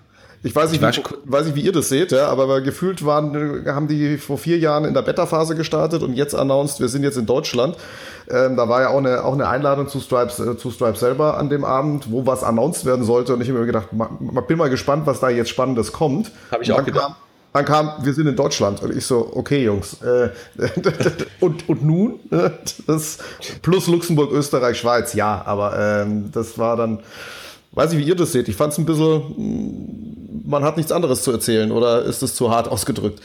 [0.45, 3.65] ich weiß nicht, ich wie, weiß nicht, wie ihr das seht, ja, aber gefühlt waren,
[3.67, 7.17] haben die vor vier Jahren in der Beta-Phase gestartet und jetzt announced, wir sind jetzt
[7.17, 7.77] in Deutschland.
[8.29, 11.39] Ähm, da war ja auch eine, auch eine Einladung zu Stripes, äh, zu Stripes selber
[11.39, 13.33] an dem Abend, wo was announced werden sollte.
[13.33, 14.07] Und ich habe mir gedacht, ma,
[14.47, 16.31] bin mal gespannt, was da jetzt Spannendes kommt.
[16.51, 17.05] Habe ich auch gedacht.
[17.05, 17.17] Kam,
[17.55, 18.83] dann kam, wir sind in Deutschland.
[18.83, 20.03] Und ich so, okay, Jungs.
[20.03, 20.29] Äh,
[21.41, 22.21] und, und nun?
[22.87, 23.19] Das
[23.63, 25.43] plus Luxemburg, Österreich, Schweiz, ja.
[25.47, 27.01] Aber ähm, das war dann,
[27.75, 28.49] weiß ich, wie ihr das seht.
[28.49, 32.51] Ich fand es ein bisschen man hat nichts anderes zu erzählen oder ist es zu
[32.51, 33.21] hart ausgedrückt?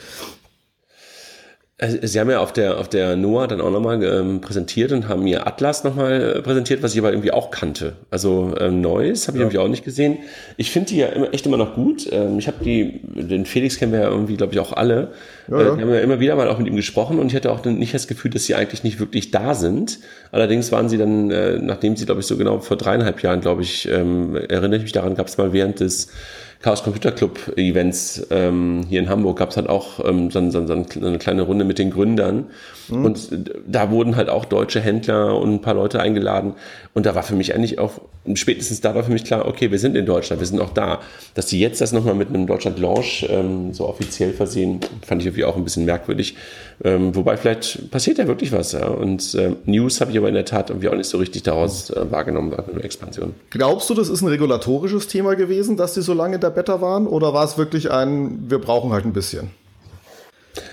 [1.79, 5.07] Äh, sie haben ja auf der, auf der NOAA dann auch nochmal ähm, präsentiert und
[5.07, 7.93] haben mir Atlas nochmal äh, präsentiert, was ich aber irgendwie auch kannte.
[8.11, 9.45] Also ähm, Neues habe ich ja.
[9.45, 10.17] irgendwie auch nicht gesehen.
[10.57, 12.07] Ich finde die ja immer, echt immer noch gut.
[12.11, 15.11] Ähm, ich habe die, den Felix kennen wir ja irgendwie, glaube ich, auch alle.
[15.47, 17.51] Ja, äh, wir haben ja immer wieder mal auch mit ihm gesprochen und ich hatte
[17.51, 19.99] auch nicht das Gefühl, dass sie eigentlich nicht wirklich da sind.
[20.31, 23.61] Allerdings waren sie dann, äh, nachdem sie, glaube ich, so genau vor dreieinhalb Jahren, glaube
[23.61, 26.09] ich, ähm, erinnere ich mich daran, gab es mal während des
[26.61, 30.67] Chaos Computer Club Events ähm, hier in Hamburg gab es halt auch ähm, so, so,
[30.67, 32.47] so eine kleine Runde mit den Gründern.
[32.89, 33.05] Mhm.
[33.05, 33.29] Und
[33.65, 36.55] da wurden halt auch deutsche Händler und ein paar Leute eingeladen.
[36.93, 38.01] Und da war für mich eigentlich auch,
[38.33, 40.99] spätestens da war für mich klar, okay, wir sind in Deutschland, wir sind auch da.
[41.33, 45.45] Dass die jetzt das nochmal mit einem Deutschland-Launch ähm, so offiziell versehen, fand ich irgendwie
[45.45, 46.35] auch ein bisschen merkwürdig.
[46.83, 48.73] Ähm, wobei vielleicht passiert ja wirklich was.
[48.73, 48.87] Ja.
[48.87, 51.89] Und äh, News habe ich aber in der Tat irgendwie auch nicht so richtig daraus
[51.89, 53.33] äh, wahrgenommen, eine Expansion.
[53.49, 56.81] Glaubst du, das ist ein regulatorisches Thema gewesen, dass die so lange in der Beta
[56.81, 57.07] waren?
[57.07, 59.51] Oder war es wirklich ein, wir brauchen halt ein bisschen?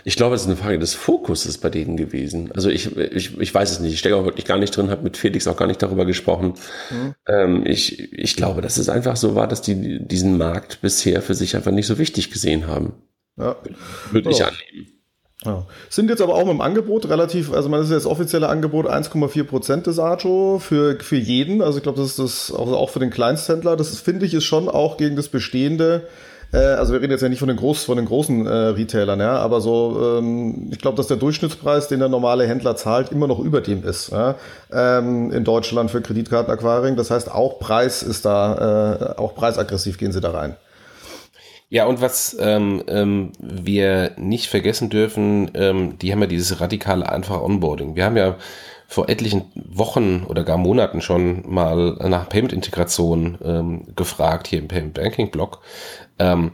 [0.05, 2.51] Ich glaube, es ist eine Frage des Fokuses bei denen gewesen.
[2.53, 3.93] Also ich, ich, ich weiß es nicht.
[3.93, 6.55] Ich stecke auch wirklich gar nicht drin, habe mit Felix auch gar nicht darüber gesprochen.
[6.91, 7.15] Mhm.
[7.29, 11.35] Ähm, ich, ich glaube, dass es einfach so war, dass die diesen Markt bisher für
[11.35, 12.95] sich einfach nicht so wichtig gesehen haben.
[13.37, 13.57] Ja.
[14.11, 14.96] Würde ich annehmen.
[15.47, 15.65] Ja.
[15.89, 19.87] Sind jetzt aber auch dem Angebot relativ, also man ist jetzt offizielle Angebot 1,4 Prozent
[19.87, 21.63] des Ajo für, für jeden.
[21.63, 23.77] Also ich glaube, das ist das auch, auch für den Kleinsthändler.
[23.77, 26.03] Das finde ich ist schon auch gegen das bestehende
[26.53, 29.21] äh, also wir reden jetzt ja nicht von den, Groß, von den großen äh, Retailern,
[29.21, 33.27] ja, aber so, ähm, ich glaube, dass der Durchschnittspreis, den der normale Händler zahlt, immer
[33.27, 34.11] noch über dem ist.
[34.11, 34.37] Ja?
[34.73, 36.97] Ähm, in Deutschland für Kreditkartenacquiring.
[36.97, 40.57] Das heißt, auch Preis ist da, äh, auch preisaggressiv gehen sie da rein.
[41.69, 47.09] Ja, und was ähm, ähm, wir nicht vergessen dürfen, ähm, die haben ja dieses radikale
[47.09, 47.97] einfache Onboarding.
[47.97, 48.37] Wir haben ja
[48.87, 54.95] vor etlichen Wochen oder gar Monaten schon mal nach Payment-Integration ähm, gefragt hier im Payment
[54.95, 55.61] Banking Blog.
[56.21, 56.53] Ähm,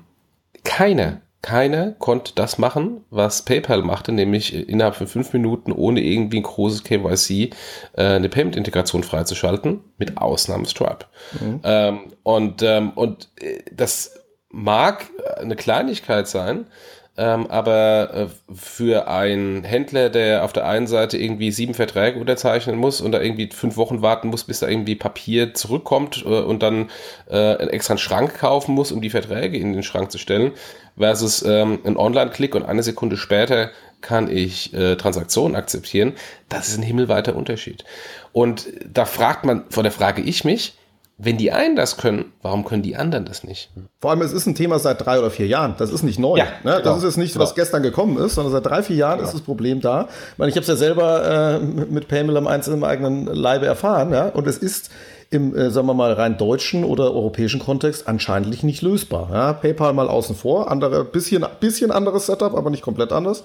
[0.65, 6.39] keine, keine konnte das machen, was PayPal machte, nämlich innerhalb von fünf Minuten ohne irgendwie
[6.39, 7.51] ein großes KYC
[7.97, 11.05] äh, eine Payment-Integration freizuschalten, mit Ausnahme Stripe.
[11.39, 11.61] Mhm.
[11.65, 14.22] Ähm, und, ähm, und äh, das
[14.53, 15.07] mag
[15.39, 16.67] eine Kleinigkeit sein,
[17.15, 22.77] ähm, aber äh, für einen Händler, der auf der einen Seite irgendwie sieben Verträge unterzeichnen
[22.77, 26.63] muss und da irgendwie fünf Wochen warten muss, bis da irgendwie Papier zurückkommt äh, und
[26.63, 26.91] dann
[27.29, 30.53] äh, einen extra Schrank kaufen muss, um die Verträge in den Schrank zu stellen,
[30.97, 36.15] versus ähm, ein Online-Klick und eine Sekunde später kann ich äh, Transaktionen akzeptieren,
[36.49, 37.85] das ist ein himmelweiter Unterschied.
[38.33, 40.75] Und da fragt man, vor der frage ich mich,
[41.19, 43.71] wenn die einen das können, warum können die anderen das nicht?
[44.01, 45.75] Vor allem, es ist ein Thema seit drei oder vier Jahren.
[45.79, 46.37] Das ist nicht neu.
[46.37, 46.73] Ja, ne?
[46.73, 46.97] Das genau.
[46.97, 47.63] ist jetzt nicht, was genau.
[47.63, 49.29] gestern gekommen ist, sondern seit drei, vier Jahren genau.
[49.29, 50.09] ist das Problem da.
[50.33, 54.13] Ich meine, ich habe es ja selber äh, mit Einzelnen im eigenen Leibe erfahren.
[54.13, 54.29] Ja?
[54.29, 54.91] Und es ist
[55.33, 59.31] im, äh, sagen wir mal, rein deutschen oder europäischen Kontext anscheinend nicht lösbar.
[59.33, 59.53] Ja?
[59.55, 63.43] PayPal mal außen vor, andere, bisschen, bisschen anderes Setup, aber nicht komplett anders.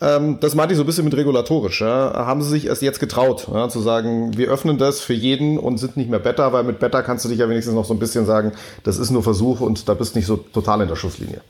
[0.00, 1.80] Ähm, das meinte ich so ein bisschen mit regulatorisch.
[1.80, 2.12] Ja?
[2.14, 3.68] Haben sie sich erst jetzt getraut, ja?
[3.68, 7.02] zu sagen, wir öffnen das für jeden und sind nicht mehr Better, weil mit Better
[7.02, 8.52] kannst du dich ja wenigstens noch so ein bisschen sagen,
[8.84, 11.40] das ist nur Versuch und da bist nicht so total in der Schusslinie.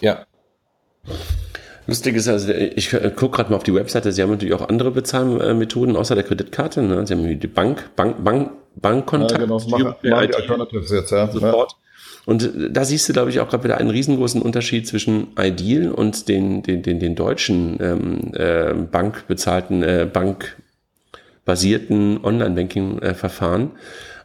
[0.00, 0.26] Ja.
[1.90, 4.92] Lustig ist, also ich gucke gerade mal auf die Webseite, sie haben natürlich auch andere
[4.92, 6.82] Bezahlmethoden außer der Kreditkarte.
[6.82, 7.04] Ne?
[7.04, 9.32] Sie haben die Bank, Bank, Bank, Bankkontakt.
[9.32, 11.28] Ja, genau, das machen, die Alternatives jetzt, ja.
[11.32, 11.74] Sofort.
[12.26, 16.28] Und da siehst du, glaube ich, auch gerade wieder einen riesengroßen Unterschied zwischen Ideal und
[16.28, 23.72] den, den, den, den deutschen ähm, äh, bankbezahlten, äh, bankbasierten Online-Banking-Verfahren.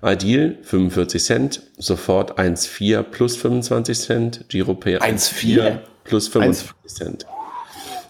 [0.04, 7.26] Ideal 45 Cent, sofort 1,4 plus 25 Cent, GiroPay 1,4 plus 25 Cent.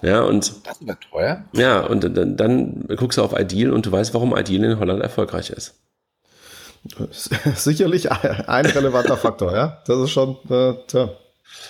[0.02, 0.54] Ja, und.
[0.66, 1.44] Das ist teuer.
[1.54, 5.02] Ja, und dann, dann guckst du auf Ideal und du weißt, warum Ideal in Holland
[5.02, 5.76] erfolgreich ist.
[7.56, 9.82] Sicherlich ein relevanter Faktor, ja.
[9.88, 11.10] Das ist schon, äh, tja.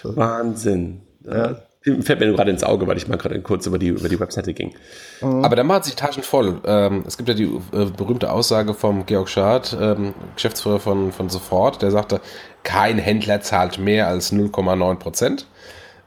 [0.04, 1.02] Wahnsinn.
[1.24, 1.56] Ja.
[2.02, 4.56] Fällt mir gerade ins Auge, weil ich mal gerade kurz über die, über die Webseite
[4.56, 4.74] ging.
[5.22, 6.60] Aber der macht sich Taschen voll.
[6.66, 11.30] Ähm, es gibt ja die äh, berühmte Aussage vom Georg Schad, ähm, Geschäftsführer von, von
[11.30, 12.22] Sofort, der sagte,
[12.64, 15.46] kein Händler zahlt mehr als 0,9 Prozent.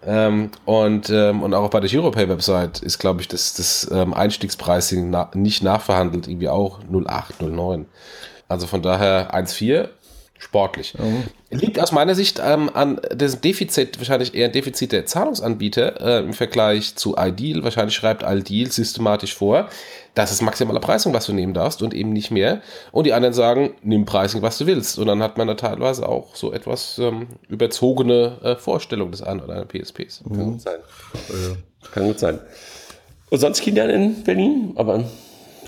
[0.08, 5.10] Ähm, und, ähm, und auch bei der Giropay-Website ist, glaube ich, das, das ähm, Einstiegspricing
[5.10, 7.84] na, nicht nachverhandelt, irgendwie auch 0,8, 0,9.
[8.48, 9.90] Also von daher 1,4
[10.38, 10.94] sportlich.
[10.98, 11.24] Mhm.
[11.50, 16.24] Liegt aus meiner Sicht ähm, an dem Defizit, wahrscheinlich eher ein Defizit der Zahlungsanbieter äh,
[16.24, 17.64] im Vergleich zu Ideal.
[17.64, 19.68] Wahrscheinlich schreibt Ideal systematisch vor,
[20.14, 22.60] das ist maximale Preisung, was du nehmen darfst und eben nicht mehr.
[22.92, 24.98] Und die anderen sagen, nimm Pricing, was du willst.
[24.98, 29.40] Und dann hat man da teilweise auch so etwas ähm, überzogene äh, Vorstellung des einen
[29.40, 30.24] oder anderen PSPs.
[30.24, 30.36] Mhm.
[30.36, 30.78] Kann gut sein.
[31.28, 31.90] Ja.
[31.92, 32.40] Kann gut sein.
[33.30, 34.72] Und sonst Kilian in Berlin?
[34.76, 35.04] Aber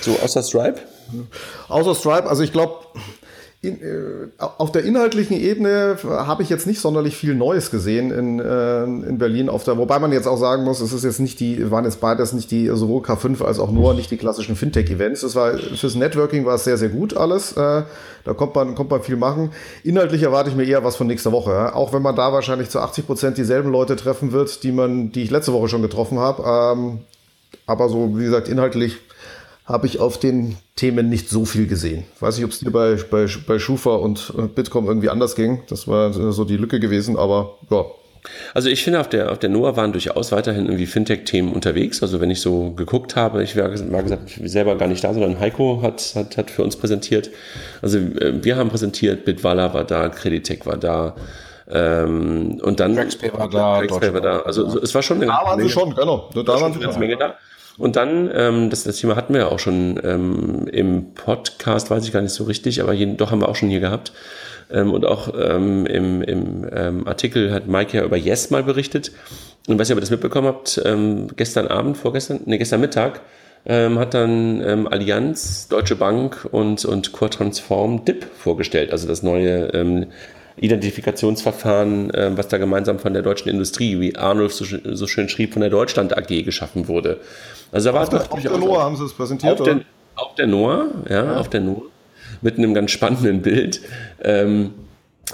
[0.01, 0.81] so außer Stripe?
[1.69, 2.75] Außer Stripe, also ich glaube,
[3.63, 8.41] in, äh, auf der inhaltlichen Ebene habe ich jetzt nicht sonderlich viel Neues gesehen in,
[8.41, 9.51] äh, in Berlin.
[9.51, 12.01] Auf der, wobei man jetzt auch sagen muss, es ist jetzt nicht die, waren jetzt
[12.01, 15.23] beides nicht die sowohl K5 als auch nur nicht die klassischen Fintech-Events.
[15.23, 17.53] Es war fürs Networking war es sehr, sehr gut alles.
[17.53, 17.83] Äh,
[18.25, 19.51] da kommt man, kommt man viel machen.
[19.85, 21.51] Inhaltlich erwarte ich mir eher was von nächster Woche.
[21.51, 21.75] Ja?
[21.75, 25.23] Auch wenn man da wahrscheinlich zu 80 Prozent dieselben Leute treffen wird, die man, die
[25.25, 26.43] ich letzte Woche schon getroffen habe.
[26.47, 27.01] Ähm,
[27.67, 28.97] aber so, wie gesagt, inhaltlich
[29.71, 32.05] habe ich auf den Themen nicht so viel gesehen.
[32.19, 35.63] Weiß nicht, ob es dir bei, bei, bei Schufa und Bitkom irgendwie anders ging.
[35.69, 37.85] Das war so die Lücke gewesen, aber ja.
[38.53, 42.03] Also ich finde, auf der, auf der NOAA waren durchaus weiterhin irgendwie Fintech-Themen unterwegs.
[42.03, 45.15] Also wenn ich so geguckt habe, ich war, war gesagt, ich selber gar nicht da,
[45.15, 47.31] sondern Heiko hat, hat, hat für uns präsentiert.
[47.81, 51.15] Also äh, wir haben präsentiert, Bitwala war da, Creditec war da,
[51.73, 54.41] ähm, und dann Traxpay war da, Traxpay war da.
[54.41, 56.29] Also es war schon eine da waren sie schon, genau.
[56.35, 57.35] Da, da waren sie eine Menge da.
[57.81, 62.05] Und dann, ähm, das, das Thema hatten wir ja auch schon ähm, im Podcast, weiß
[62.05, 64.13] ich gar nicht so richtig, aber jeden, doch haben wir auch schon hier gehabt.
[64.71, 69.13] Ähm, und auch ähm, im, im ähm, Artikel hat Mike ja über Yes mal berichtet.
[69.67, 73.23] Und was ihr aber das mitbekommen habt, ähm, gestern Abend, vorgestern, nee, gestern Mittag,
[73.65, 79.23] ähm, hat dann ähm, Allianz, Deutsche Bank und, und Core Transform DIP vorgestellt, also das
[79.23, 80.07] neue ähm,
[80.57, 85.53] Identifikationsverfahren, äh, was da gemeinsam von der deutschen Industrie, wie Arnulf so, so, schön schrieb,
[85.53, 87.21] von der Deutschland AG geschaffen wurde.
[87.73, 89.61] Also da war auf, der, auf der NOAA haben sie es präsentiert.
[89.61, 89.81] Auf der,
[90.17, 91.83] auf der NOAA, ja, ja, auf der NOAA,
[92.43, 93.81] mit einem ganz spannenden Bild.
[94.23, 94.75] Ähm,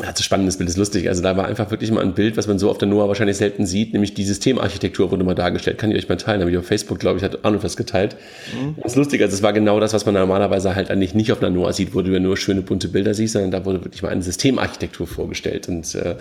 [0.03, 1.09] ja, das spannendes Bild ist lustig.
[1.09, 3.39] Also da war einfach wirklich mal ein Bild, was man so auf der NOAA wahrscheinlich
[3.39, 5.79] selten sieht, nämlich die Systemarchitektur wurde mal dargestellt.
[5.79, 6.41] Kann ich euch mal teilen?
[6.41, 8.17] Habe ich auf Facebook, glaube ich, hat Arno was geteilt.
[8.53, 8.75] Mhm.
[8.83, 9.23] Das ist lustig.
[9.23, 11.95] Also es war genau das, was man normalerweise halt eigentlich nicht auf einer NOAA sieht,
[11.95, 15.07] wo du ja nur schöne bunte Bilder siehst, sondern da wurde wirklich mal eine Systemarchitektur
[15.07, 15.69] vorgestellt.
[15.69, 16.17] Und äh,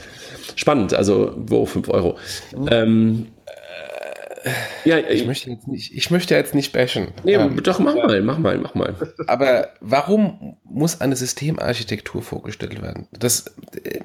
[0.56, 0.94] spannend.
[0.94, 2.18] Also wo 5 Euro.
[2.58, 2.68] Mhm.
[2.72, 3.28] Ähm,
[4.84, 7.08] ja, ich möchte jetzt nicht, ich möchte jetzt nicht bashen.
[7.24, 7.48] Nee, ja.
[7.48, 8.96] doch, mach mal, mach mal, mach mal.
[9.28, 13.08] Aber warum muss eine Systemarchitektur vorgestellt werden?
[13.12, 13.46] Das,
[13.84, 14.02] äh,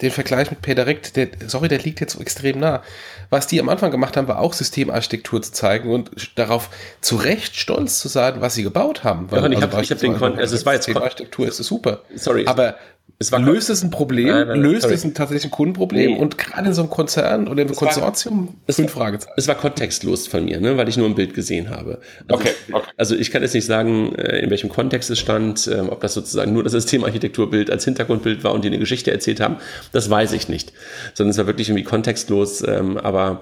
[0.00, 2.82] den Vergleich mit Pedirect, der, sorry, der liegt jetzt so extrem nah.
[3.30, 7.56] Was die am Anfang gemacht haben, war auch Systemarchitektur zu zeigen und darauf zu Recht
[7.56, 9.30] stolz zu sein, was sie gebaut haben.
[9.30, 12.02] Weil, ja, ich also habe hab den Kon also es war jetzt Systemarchitektur ist super.
[12.14, 12.46] Sorry.
[12.46, 12.76] Aber
[13.18, 14.94] es war löst es ein Problem, nein, nein, löst sorry.
[14.94, 16.18] es ein tatsächlich ein Kundenproblem nee.
[16.18, 19.32] und gerade in so einem Konzern oder im es Konsortium war, fünf Fragezeichen.
[19.36, 22.00] Es war kontextlos von mir, ne, weil ich nur ein Bild gesehen habe.
[22.28, 22.90] Also, okay, okay.
[22.98, 26.12] Also ich kann jetzt nicht sagen, äh, in welchem Kontext es stand, ähm, ob das
[26.12, 29.56] sozusagen nur das Systemarchitekturbild als Hintergrundbild war und die eine Geschichte erzählt haben,
[29.92, 30.74] das weiß ich nicht.
[31.14, 33.40] Sondern es war wirklich irgendwie kontextlos, ähm, aber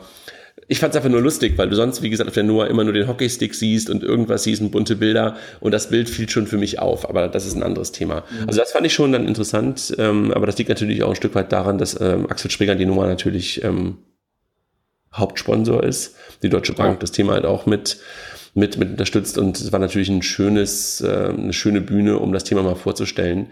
[0.67, 2.85] ich fand es einfach nur lustig, weil du sonst, wie gesagt, auf der Noah immer
[2.85, 6.47] nur den Hockeystick siehst und irgendwas siehst und bunte Bilder und das Bild fiel schon
[6.47, 8.25] für mich auf, aber das ist ein anderes Thema.
[8.31, 8.49] Mhm.
[8.49, 11.35] Also das fand ich schon dann interessant, ähm, aber das liegt natürlich auch ein Stück
[11.35, 13.99] weit daran, dass ähm, Axel Springer die Nummer natürlich ähm,
[15.13, 17.99] Hauptsponsor ist, die Deutsche Bank das Thema halt auch mit
[18.55, 22.45] mit, mit unterstützt und es war natürlich ein schönes, äh, eine schöne Bühne, um das
[22.45, 23.49] Thema mal vorzustellen.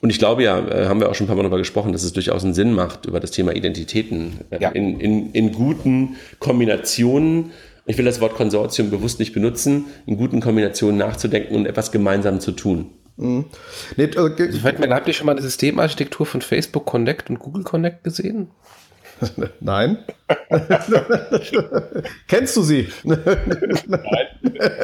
[0.00, 2.04] Und ich glaube ja, äh, haben wir auch schon ein paar Mal darüber gesprochen, dass
[2.04, 4.70] es durchaus einen Sinn macht, über das Thema Identitäten äh, ja.
[4.70, 7.50] in, in, in guten Kombinationen,
[7.86, 12.38] ich will das Wort Konsortium bewusst nicht benutzen, in guten Kombinationen nachzudenken und etwas gemeinsam
[12.38, 12.90] zu tun.
[13.16, 13.46] Mhm.
[13.96, 18.48] Nee, also, habt ihr schon mal eine Systemarchitektur von Facebook Connect und Google Connect gesehen?
[19.60, 19.98] Nein.
[22.28, 22.88] Kennst du sie?
[23.04, 23.20] Nein,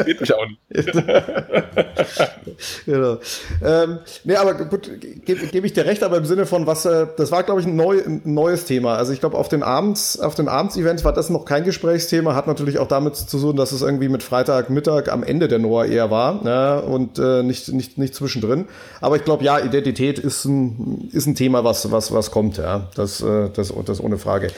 [0.07, 0.93] geht mich auch nicht.
[2.87, 3.19] genau.
[3.63, 4.91] Ähm, nee, aber gut,
[5.25, 7.67] gebe geb ich dir recht, aber im Sinne von was, äh, das war, glaube ich,
[7.67, 8.95] ein, neu, ein, neues Thema.
[8.95, 12.47] Also ich glaube, auf den Abends, auf den Abendsevents war das noch kein Gesprächsthema, hat
[12.47, 16.11] natürlich auch damit zu tun, dass es irgendwie mit Freitagmittag am Ende der Noah eher
[16.11, 16.83] war ne?
[16.83, 18.67] und äh, nicht, nicht, nicht zwischendrin.
[19.01, 22.89] Aber ich glaube, ja, Identität ist ein, ist ein Thema, was, was, was kommt, ja.
[22.95, 24.49] Das, äh, das, das ohne Frage.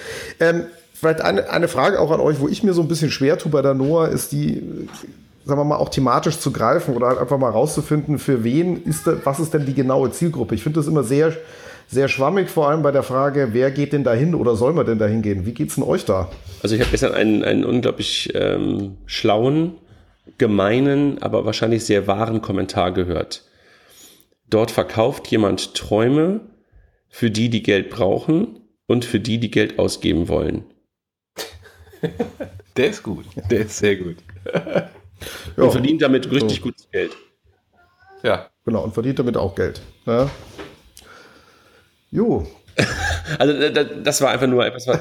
[0.40, 3.38] Ähm, vielleicht eine, eine Frage auch an euch, wo ich mir so ein bisschen schwer
[3.38, 4.62] tue bei der Noah, ist die,
[5.44, 9.06] sagen wir mal, auch thematisch zu greifen oder halt einfach mal rauszufinden, für wen ist
[9.06, 10.54] da, was ist denn die genaue Zielgruppe?
[10.54, 11.32] Ich finde das immer sehr,
[11.88, 14.98] sehr schwammig, vor allem bei der Frage, wer geht denn dahin oder soll man denn
[14.98, 15.46] dahin gehen?
[15.46, 16.30] Wie geht's denn euch da?
[16.62, 19.74] Also ich habe gestern einen, einen unglaublich ähm, schlauen,
[20.38, 23.44] gemeinen, aber wahrscheinlich sehr wahren Kommentar gehört.
[24.48, 26.40] Dort verkauft jemand Träume
[27.08, 30.64] für die, die Geld brauchen und für die, die Geld ausgeben wollen.
[32.76, 33.24] Der ist gut.
[33.50, 34.16] Der ist sehr gut.
[35.56, 36.64] und verdient damit richtig so.
[36.64, 37.16] gutes Geld.
[38.22, 38.50] Ja.
[38.64, 39.80] Genau, und verdient damit auch Geld.
[40.06, 40.30] Ja.
[42.10, 42.46] Jo.
[43.38, 43.52] Also
[44.04, 44.86] das war einfach nur etwas.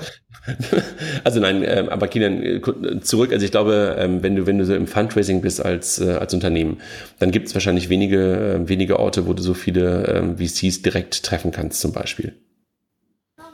[1.23, 3.31] Also nein, ähm, aber Kilian, äh, zurück.
[3.31, 6.33] Also ich glaube, ähm, wenn du wenn du so im Fundraising bist als äh, als
[6.33, 6.81] Unternehmen,
[7.19, 11.23] dann gibt es wahrscheinlich wenige äh, wenige Orte, wo du so viele ähm, VCs direkt
[11.23, 12.33] treffen kannst, zum Beispiel.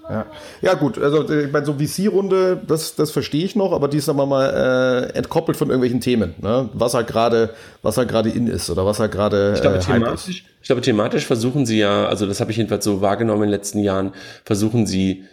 [0.10, 0.26] Ja.
[0.62, 4.06] ja, gut, also ich meine, so VC-Runde, das, das verstehe ich noch, aber die ist,
[4.06, 6.70] sagen wir mal, äh, entkoppelt von irgendwelchen Themen, ne?
[6.74, 9.54] was halt gerade, was halt gerade in ist oder was halt gerade.
[9.56, 12.84] Ich glaube, äh, thematisch, ich glaube, thematisch versuchen sie ja, also das habe ich jedenfalls
[12.84, 15.24] so wahrgenommen in den letzten Jahren, versuchen sie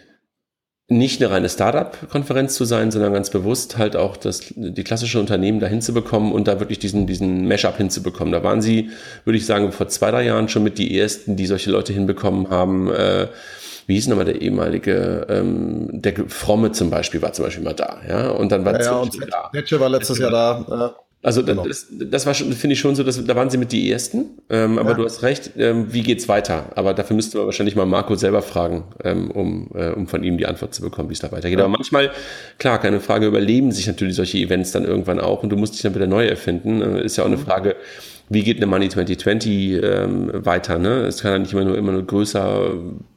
[0.89, 5.59] nicht eine reine Startup-Konferenz zu sein, sondern ganz bewusst halt auch das, die klassische Unternehmen
[5.59, 8.31] dahin zu bekommen und da wirklich diesen, diesen Mashup hinzubekommen.
[8.31, 8.89] Da waren sie,
[9.23, 12.49] würde ich sagen, vor zwei, drei Jahren schon mit die ersten, die solche Leute hinbekommen
[12.49, 13.27] haben, äh,
[13.89, 17.97] wie hieß nochmal der ehemalige, ähm, der Fromme zum Beispiel war zum Beispiel mal da,
[18.07, 19.49] ja, und dann war ja, ja und da.
[19.51, 20.95] Netsche war letztes Jahr da.
[21.21, 21.67] Also genau.
[21.67, 24.37] das, das war schon, finde ich schon so, dass da waren sie mit die ersten.
[24.49, 24.95] Ähm, aber ja.
[24.95, 25.51] du hast recht.
[25.57, 26.67] Ähm, wie geht's weiter?
[26.75, 30.37] Aber dafür müsste man wahrscheinlich mal Marco selber fragen, ähm, um, äh, um von ihm
[30.37, 31.59] die Antwort zu bekommen, wie es da weitergeht.
[31.59, 31.65] Ja.
[31.65, 32.11] Aber manchmal,
[32.57, 35.81] klar, keine Frage, überleben sich natürlich solche Events dann irgendwann auch und du musst dich
[35.81, 36.81] dann wieder neu erfinden.
[36.81, 37.41] Äh, ist ja auch eine mhm.
[37.41, 37.75] Frage,
[38.29, 40.77] wie geht eine Money 2020 ähm, weiter?
[40.77, 41.01] Ne?
[41.01, 42.73] Es kann ja nicht immer nur immer nur größer,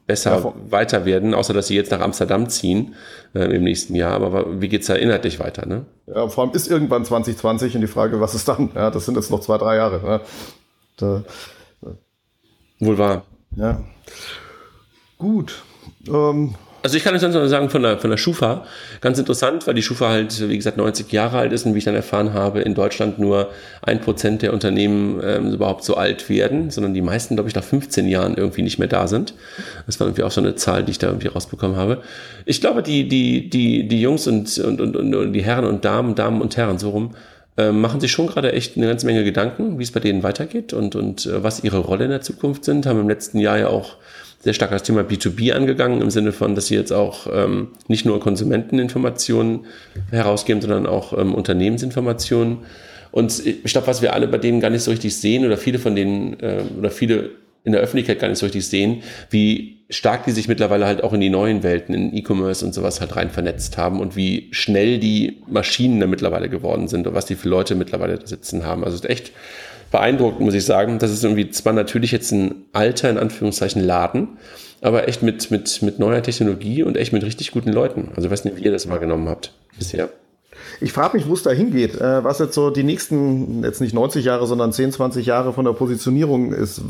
[0.07, 2.95] besser ja, weiter werden, außer dass sie jetzt nach Amsterdam ziehen
[3.35, 4.21] äh, im nächsten Jahr.
[4.21, 5.65] Aber wie geht's da inhaltlich weiter?
[5.65, 5.85] Ne?
[6.07, 8.71] Ja, vor allem ist irgendwann 2020 und die Frage, was ist dann?
[8.75, 10.01] Ja, das sind jetzt noch zwei, drei Jahre.
[10.03, 10.21] Ne?
[10.97, 11.23] Da,
[12.79, 13.23] Wohl wahr.
[13.55, 13.81] Ja.
[15.17, 15.63] Gut.
[16.07, 18.65] Ähm, also ich kann euch sonst noch sagen von der, von der Schufa,
[18.99, 21.85] ganz interessant, weil die Schufa halt, wie gesagt, 90 Jahre alt ist und wie ich
[21.85, 23.49] dann erfahren habe, in Deutschland nur
[23.81, 27.63] ein Prozent der Unternehmen ähm, überhaupt so alt werden, sondern die meisten, glaube ich, nach
[27.63, 29.33] 15 Jahren irgendwie nicht mehr da sind.
[29.85, 32.01] Das war irgendwie auch so eine Zahl, die ich da irgendwie rausbekommen habe.
[32.45, 36.15] Ich glaube, die, die, die, die Jungs und, und, und, und die Herren und Damen,
[36.15, 37.15] Damen und Herren, so rum,
[37.55, 40.73] äh, machen sich schon gerade echt eine ganze Menge Gedanken, wie es bei denen weitergeht
[40.73, 43.67] und, und äh, was ihre Rolle in der Zukunft sind, haben im letzten Jahr ja
[43.67, 43.95] auch
[44.43, 48.05] sehr stark das Thema B2B angegangen, im Sinne von, dass sie jetzt auch ähm, nicht
[48.05, 49.61] nur Konsumenteninformationen
[50.11, 52.59] herausgeben, sondern auch ähm, Unternehmensinformationen.
[53.11, 55.79] Und ich glaube, was wir alle bei denen gar nicht so richtig sehen oder viele
[55.79, 57.29] von denen äh, oder viele
[57.63, 61.13] in der Öffentlichkeit gar nicht so richtig sehen, wie stark die sich mittlerweile halt auch
[61.13, 64.97] in die neuen Welten, in E-Commerce und sowas halt rein vernetzt haben und wie schnell
[64.99, 68.83] die Maschinen da mittlerweile geworden sind und was die für Leute mittlerweile da sitzen haben.
[68.83, 69.31] Also echt
[69.93, 70.99] beeindruckend, muss ich sagen.
[70.99, 74.27] Das ist irgendwie zwar natürlich jetzt ein alter, in Anführungszeichen, Laden,
[74.81, 78.09] aber echt mit, mit, mit neuer Technologie und echt mit richtig guten Leuten.
[78.15, 80.09] Also ich weiß nicht, wie ihr das wahrgenommen habt bisher.
[80.81, 83.93] Ich frage mich, wo es da hingeht, äh, was jetzt so die nächsten, jetzt nicht
[83.93, 86.81] 90 Jahre, sondern 10, 20 Jahre von der Positionierung ist.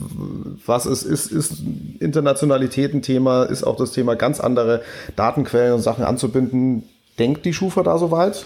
[0.66, 1.56] Was ist, ist, ist
[2.00, 4.82] Internationalität ein Thema, ist auch das Thema ganz andere
[5.18, 6.84] Datenquellen und Sachen anzubinden.
[7.20, 8.46] Denkt die Schufa da so weit?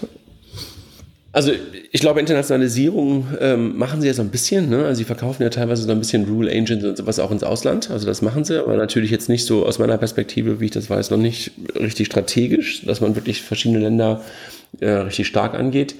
[1.30, 1.52] Also
[1.92, 4.70] ich glaube, Internationalisierung ähm, machen sie ja so ein bisschen.
[4.70, 4.86] Ne?
[4.86, 7.90] Also sie verkaufen ja teilweise so ein bisschen Rule Engines und sowas auch ins Ausland.
[7.90, 10.88] Also das machen sie, aber natürlich jetzt nicht so aus meiner Perspektive, wie ich das
[10.88, 14.22] weiß, noch nicht richtig strategisch, dass man wirklich verschiedene Länder
[14.80, 15.96] äh, richtig stark angeht.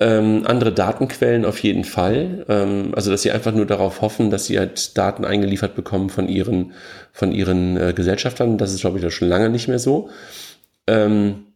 [0.00, 2.46] Ähm, andere Datenquellen auf jeden Fall.
[2.48, 6.28] Ähm, also dass sie einfach nur darauf hoffen, dass sie halt Daten eingeliefert bekommen von
[6.28, 6.72] ihren,
[7.12, 8.56] von ihren äh, Gesellschaftern.
[8.56, 10.08] Das ist, glaube ich, schon lange nicht mehr so.
[10.86, 11.51] Ähm,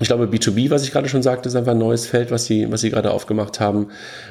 [0.00, 2.70] ich glaube, B2B, was ich gerade schon sagte, ist einfach ein neues Feld, was sie,
[2.70, 3.88] was sie gerade aufgemacht haben.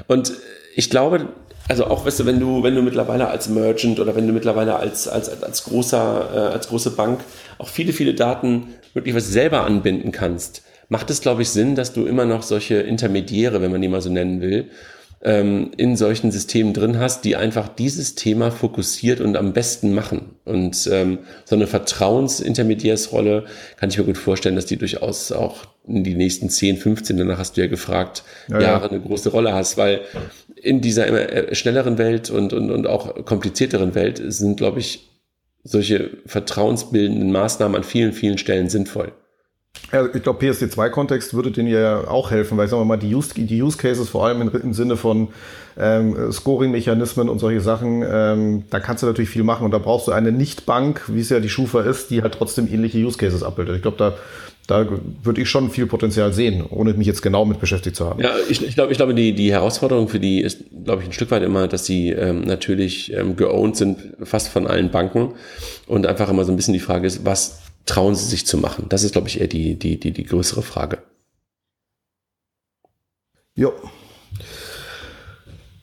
[0.08, 0.34] Und
[0.76, 1.30] ich glaube,
[1.70, 4.76] also auch, weißt du, wenn du, wenn du mittlerweile als Merchant oder wenn du mittlerweile
[4.76, 7.22] als, als, als großer, äh, als große Bank
[7.58, 11.94] auch viele, viele Daten wirklich was selber anbinden kannst, macht es, glaube ich, Sinn, dass
[11.94, 14.70] du immer noch solche Intermediäre, wenn man die mal so nennen will,
[15.24, 20.36] ähm, in solchen Systemen drin hast, die einfach dieses Thema fokussiert und am besten machen.
[20.44, 23.46] Und ähm, so eine Vertrauensintermediärsrolle
[23.78, 27.38] kann ich mir gut vorstellen, dass die durchaus auch in die nächsten 10, 15, danach
[27.38, 28.92] hast du ja gefragt, ja, Jahre ja.
[28.92, 30.02] eine große Rolle hast, weil
[30.56, 35.10] in dieser immer äh, schnelleren Welt und, und, und auch komplizierteren Welt sind, glaube ich,
[35.64, 39.14] solche vertrauensbildenden Maßnahmen an vielen, vielen Stellen sinnvoll.
[39.94, 43.36] Ja, ich glaube, PSD2-Kontext würde denen ja auch helfen, weil ich sage mal, die Use,
[43.36, 45.28] die Use Cases vor allem im Sinne von
[45.78, 50.08] ähm, Scoring-Mechanismen und solche Sachen, ähm, da kannst du natürlich viel machen und da brauchst
[50.08, 53.44] du eine Nicht-Bank, wie es ja die Schufa ist, die halt trotzdem ähnliche Use Cases
[53.44, 53.76] abbildet.
[53.76, 54.14] Ich glaube, da
[54.66, 54.88] da
[55.22, 58.22] würde ich schon viel Potenzial sehen, ohne mich jetzt genau mit beschäftigt zu haben.
[58.22, 61.12] Ja, ich, ich glaube, ich glaube, die, die Herausforderung für die ist, glaube ich, ein
[61.12, 65.34] Stück weit immer, dass sie ähm, natürlich ähm, geowned sind, fast von allen Banken.
[65.86, 68.88] Und einfach immer so ein bisschen die Frage ist, was trauen sie sich zu machen?
[68.90, 71.00] Das ist, glaube ich, eher die, die, die, die größere Frage.
[73.56, 73.74] Jo.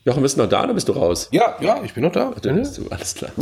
[0.04, 1.28] Jochen, bist du noch da oder bist du raus?
[1.30, 2.32] Ja, ja, ich bin noch da.
[2.34, 3.30] Ach, dann bist du, alles klar.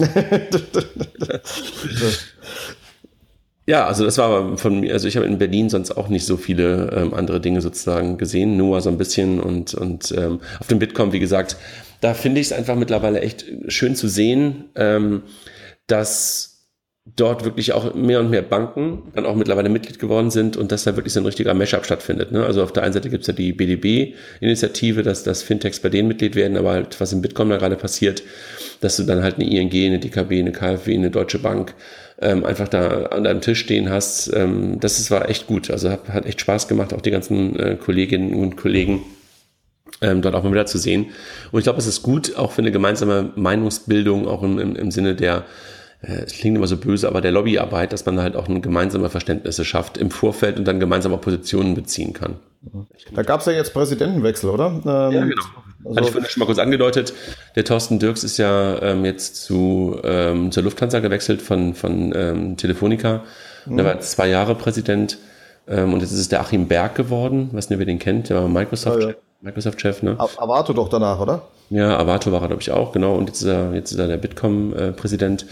[3.69, 6.39] Ja, also das war von mir, also ich habe in Berlin sonst auch nicht so
[6.39, 10.79] viele ähm, andere Dinge sozusagen gesehen, nur so ein bisschen und, und ähm, auf dem
[10.79, 11.59] Bitkom, wie gesagt,
[12.01, 15.21] da finde ich es einfach mittlerweile echt schön zu sehen, ähm,
[15.87, 16.58] dass
[17.17, 20.85] dort wirklich auch mehr und mehr Banken dann auch mittlerweile Mitglied geworden sind und dass
[20.85, 22.33] da wirklich so ein richtiger Mashup stattfindet.
[22.33, 22.45] Ne?
[22.45, 26.09] Also auf der einen Seite gibt es ja die BDB-Initiative, dass, dass Fintechs bei denen
[26.09, 28.23] Mitglied werden, aber halt, was im Bitkom da gerade passiert,
[28.81, 31.75] dass du dann halt eine ING, eine DKB, eine KfW, eine Deutsche Bank
[32.21, 34.33] ähm, einfach da an deinem Tisch stehen hast.
[34.35, 35.71] Ähm, das ist, war echt gut.
[35.71, 39.03] Also hat, hat echt Spaß gemacht, auch die ganzen äh, Kolleginnen und Kollegen
[40.01, 41.07] ähm, dort auch mal wieder zu sehen.
[41.53, 44.91] Und ich glaube, es ist gut, auch für eine gemeinsame Meinungsbildung, auch im, im, im
[44.91, 45.45] Sinne der
[46.01, 49.65] es klingt immer so böse, aber der Lobbyarbeit, dass man halt auch ein gemeinsame Verständnisse
[49.65, 52.37] schafft im Vorfeld und dann gemeinsame Positionen beziehen kann.
[53.15, 54.67] Da gab es ja jetzt Präsidentenwechsel, oder?
[54.67, 55.43] Ähm, ja, genau.
[55.85, 57.15] Also, Hatte ich vorhin schon mal kurz angedeutet.
[57.57, 62.57] Der Thorsten Dirks ist ja ähm, jetzt zu, ähm, zur Lufthansa gewechselt von, von ähm,
[62.57, 63.23] Telefonica.
[63.67, 63.77] Mhm.
[63.77, 65.19] Der war zwei Jahre Präsident.
[65.67, 67.51] Ähm, und jetzt ist es der Achim Berg geworden.
[67.53, 68.29] Weiß nicht, ihr den kennt.
[68.29, 69.03] Der war Microsoft-Chef.
[69.03, 69.17] Ja, ja.
[69.41, 70.17] Microsoft-Chef, ne?
[70.19, 71.43] Avato doch danach, oder?
[71.71, 73.15] Ja, Avato war er, glaube ich, auch, genau.
[73.15, 75.47] Und jetzt ist er, jetzt ist er der Bitkom-Präsident.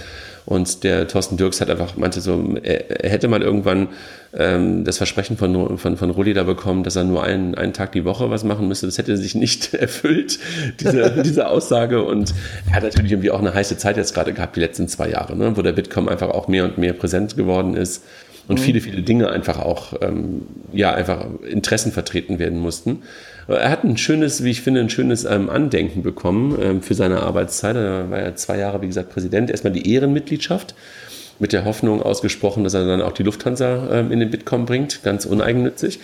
[0.46, 3.88] Und der Thorsten Dirks hat einfach meinte so, er, hätte mal irgendwann
[4.32, 7.92] ähm, das Versprechen von, von, von Rulli da bekommen, dass er nur einen, einen Tag
[7.92, 8.86] die Woche was machen müsste.
[8.86, 10.38] Das hätte sich nicht erfüllt,
[10.80, 12.04] diese, diese Aussage.
[12.04, 12.32] Und
[12.68, 15.36] er hat natürlich irgendwie auch eine heiße Zeit jetzt gerade gehabt, die letzten zwei Jahre,
[15.36, 18.04] ne, wo der Bitkom einfach auch mehr und mehr präsent geworden ist
[18.48, 18.62] und mhm.
[18.62, 20.42] viele, viele Dinge einfach auch, ähm,
[20.72, 23.02] ja, einfach Interessen vertreten werden mussten.
[23.48, 27.22] Er hat ein schönes, wie ich finde, ein schönes ähm, Andenken bekommen ähm, für seine
[27.22, 27.76] Arbeitszeit.
[27.76, 29.50] Er war ja zwei Jahre, wie gesagt, Präsident.
[29.50, 30.74] Erstmal die Ehrenmitgliedschaft
[31.38, 35.02] mit der Hoffnung ausgesprochen, dass er dann auch die Lufthansa ähm, in den Bitkom bringt,
[35.02, 36.00] ganz uneigennützig.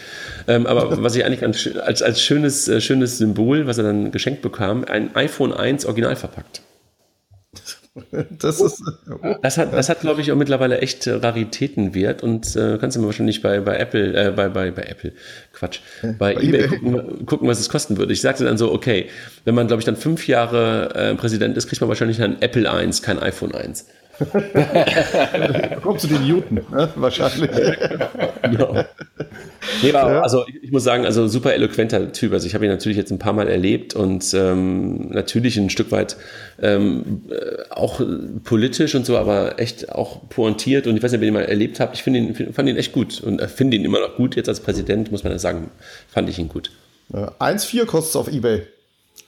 [0.46, 4.42] Ähm, aber was ich eigentlich als, als, schönes, äh, schönes Symbol, was er dann geschenkt
[4.42, 6.62] bekam, ein iPhone 1 original verpackt.
[8.38, 9.34] Das, ist, oh.
[9.42, 13.06] das hat, das hat glaube ich, auch mittlerweile echt Raritätenwert und äh, kannst du mal
[13.06, 15.12] wahrscheinlich bei, bei Apple, äh, bei, bei, bei Apple,
[15.52, 16.68] Quatsch, bei, bei eBay, eBay.
[16.68, 18.12] Gucken, gucken, was es kosten würde.
[18.12, 19.08] Ich sagte dann so, okay,
[19.44, 22.70] wenn man, glaube ich, dann fünf Jahre äh, Präsident ist, kriegt man wahrscheinlich ein Apple
[22.70, 23.86] 1, kein iPhone 1
[24.32, 26.88] da kommst du den Newton, ne?
[26.96, 27.50] wahrscheinlich.
[28.42, 28.84] genau.
[29.82, 30.20] Nee, aber, ja.
[30.20, 32.32] also ich, muss sagen, also super eloquenter Typ.
[32.32, 35.90] Also ich habe ihn natürlich jetzt ein paar Mal erlebt und ähm, natürlich ein Stück
[35.92, 36.16] weit
[36.60, 38.00] ähm, äh, auch
[38.44, 40.86] politisch und so, aber echt auch pointiert.
[40.86, 41.96] Und ich weiß nicht, ob ihr ihn mal erlebt habt.
[41.96, 44.36] Ich ihn, fand ihn echt gut und finde ihn immer noch gut.
[44.36, 45.70] Jetzt als Präsident muss man sagen,
[46.08, 46.70] fand ich ihn gut.
[47.12, 48.62] 1,4 kostet es auf Ebay.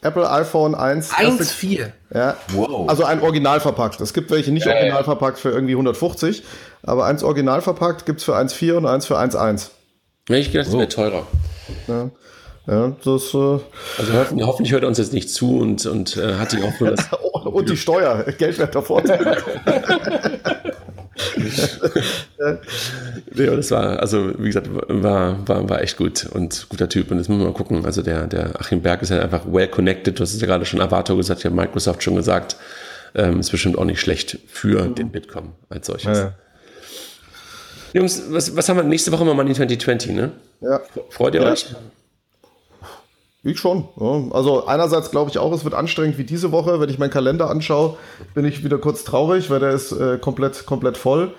[0.05, 1.13] Apple iPhone 1.
[1.13, 1.91] 1,4.
[2.15, 2.37] Ja.
[2.53, 2.89] Wow.
[2.89, 4.01] Also ein Original verpackt.
[4.01, 4.71] Es gibt welche nicht äh.
[4.71, 6.43] original verpackt für irgendwie 150,
[6.83, 9.71] aber eins original verpackt gibt es für 1,4 und eins für 1,1.
[10.29, 11.27] Ja, ich gedacht, das wäre teurer.
[11.89, 12.11] Ja.
[12.67, 13.63] Ja, das, äh also
[14.15, 16.91] hoffentlich, hoffentlich hört er uns jetzt nicht zu und, und äh, hat die auch nur
[16.97, 17.09] das.
[17.33, 19.37] und die Steuer, geldwerter Vorteil.
[22.39, 27.11] ja, das war, also wie gesagt, war, war, war echt gut und guter Typ.
[27.11, 27.85] Und jetzt müssen wir mal gucken.
[27.85, 30.19] Also der, der Achim Berg ist ja einfach well connected.
[30.19, 32.57] Du hast es ja gerade schon Avato gesagt, ja Microsoft schon gesagt.
[33.15, 34.95] Ähm, ist bestimmt auch nicht schlecht für mhm.
[34.97, 36.19] den Bitkom als solches.
[36.19, 36.35] Ja.
[37.93, 40.33] Jungs, was, was haben wir nächste Woche mal Money 2020, ne?
[40.61, 40.81] Ja.
[41.11, 41.53] Freut ihr ja.
[41.53, 41.67] euch?
[43.45, 43.85] Ich schon.
[44.01, 44.25] Ja.
[44.33, 46.81] Also einerseits glaube ich auch, es wird anstrengend wie diese Woche.
[46.81, 47.99] Wenn ich meinen Kalender anschaue,
[48.35, 51.35] bin ich wieder kurz traurig, weil der ist äh, komplett, komplett voll.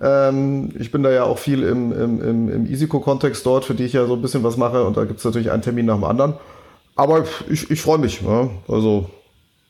[0.00, 3.84] Ähm, ich bin da ja auch viel im, im, im, im Isico-Kontext dort, für die
[3.84, 4.84] ich ja so ein bisschen was mache.
[4.84, 6.34] Und da gibt es natürlich einen Termin nach dem anderen.
[6.94, 8.22] Aber ich, ich freue mich.
[8.22, 8.50] Ja.
[8.68, 9.10] Also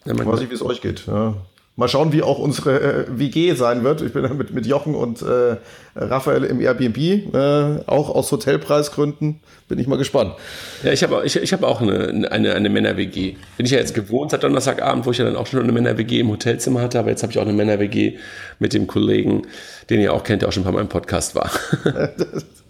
[0.04, 1.06] ja, weiß ich, wie es euch geht.
[1.06, 1.34] Ja.
[1.78, 4.02] Mal schauen, wie auch unsere äh, WG sein wird.
[4.02, 5.58] Ich bin mit, mit Jochen und äh,
[5.94, 9.38] Raphael im Airbnb, äh, auch aus Hotelpreisgründen.
[9.68, 10.34] Bin ich mal gespannt.
[10.82, 13.36] Ja, ich habe ich, ich hab auch eine, eine, eine Männer-WG.
[13.56, 16.18] Bin ich ja jetzt gewohnt seit Donnerstagabend, wo ich ja dann auch schon eine Männer-WG
[16.18, 18.18] im Hotelzimmer hatte, aber jetzt habe ich auch eine Männer-WG
[18.58, 19.42] mit dem Kollegen,
[19.88, 21.48] den ihr auch kennt, der auch schon Mal im Podcast war.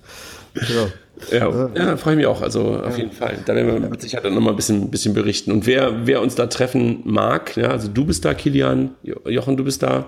[0.66, 0.88] genau.
[1.30, 2.42] Ja, ja freue ich mich auch.
[2.42, 3.38] Also auf jeden Fall.
[3.44, 5.50] Da werden wir mit Sicherheit dann nochmal ein bisschen, bisschen berichten.
[5.52, 9.64] Und wer, wer uns da treffen mag, ja, also du bist da, Kilian, Jochen, du
[9.64, 10.06] bist da.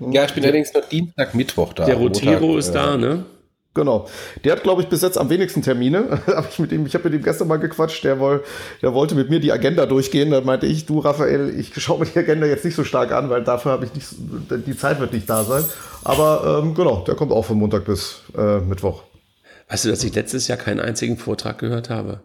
[0.00, 1.84] Ja, ich bin allerdings noch Dienstag, Mittwoch da.
[1.86, 3.24] Der Rotero Montag, ist da, ne?
[3.74, 4.06] Genau.
[4.44, 6.20] Der hat, glaube ich, bis jetzt am wenigsten Termine.
[6.28, 8.44] hab ich mit ihm, ich habe mit ihm gestern mal gequatscht, der, woll,
[8.82, 10.30] der wollte mit mir die Agenda durchgehen.
[10.30, 13.30] Da meinte ich, du Raphael, ich schaue mir die Agenda jetzt nicht so stark an,
[13.30, 14.06] weil dafür habe ich nicht,
[14.66, 15.64] die Zeit wird nicht da sein.
[16.04, 19.02] Aber ähm, genau, der kommt auch von Montag bis äh, Mittwoch.
[19.68, 22.20] Weißt du, dass ich letztes Jahr keinen einzigen Vortrag gehört habe?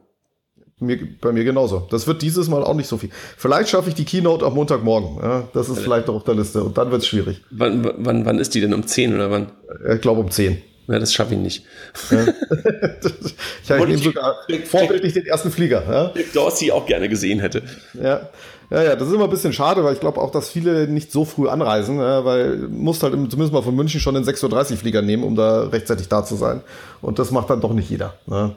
[0.81, 1.87] Mir, bei mir genauso.
[1.91, 3.09] Das wird dieses Mal auch nicht so viel.
[3.37, 5.17] Vielleicht schaffe ich die Keynote am Montagmorgen.
[5.21, 6.63] Ja, das ist vielleicht noch auf der Liste.
[6.63, 7.41] Und dann wird es schwierig.
[7.51, 8.73] Wann, wann, wann ist die denn?
[8.73, 9.51] Um 10 oder wann?
[9.93, 10.61] Ich glaube um 10.
[10.87, 11.65] Ja, das schaffe ich nicht.
[12.09, 12.25] Ja.
[13.63, 15.83] ich habe sogar vorbildlich den ersten Flieger.
[15.87, 16.23] Ja?
[16.33, 17.61] Dorsey auch gerne gesehen hätte.
[18.01, 18.29] Ja.
[18.69, 21.11] Ja, ja, das ist immer ein bisschen schade, weil ich glaube auch, dass viele nicht
[21.11, 24.77] so früh anreisen, ja, weil musst halt zumindest mal von München schon den 6.30 Uhr
[24.77, 26.61] Flieger nehmen, um da rechtzeitig da zu sein.
[27.01, 28.13] Und das macht dann doch nicht jeder.
[28.27, 28.55] Ne?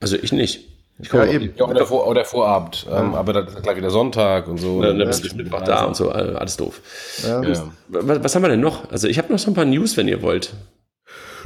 [0.00, 0.68] Also ich nicht.
[0.98, 1.52] Ich komme ja, eben.
[1.56, 2.86] Ja, oder, vor, oder Vorabend.
[2.88, 3.00] Ja.
[3.00, 4.82] Ähm, aber dann ist gleich wieder Sonntag und so.
[4.82, 6.10] Ja, dann bist du Mittwoch da und so.
[6.10, 6.80] Alles doof.
[7.26, 7.42] Ja.
[7.88, 8.90] Was, was, haben wir denn noch?
[8.90, 10.54] Also ich habe noch so ein paar News, wenn ihr wollt.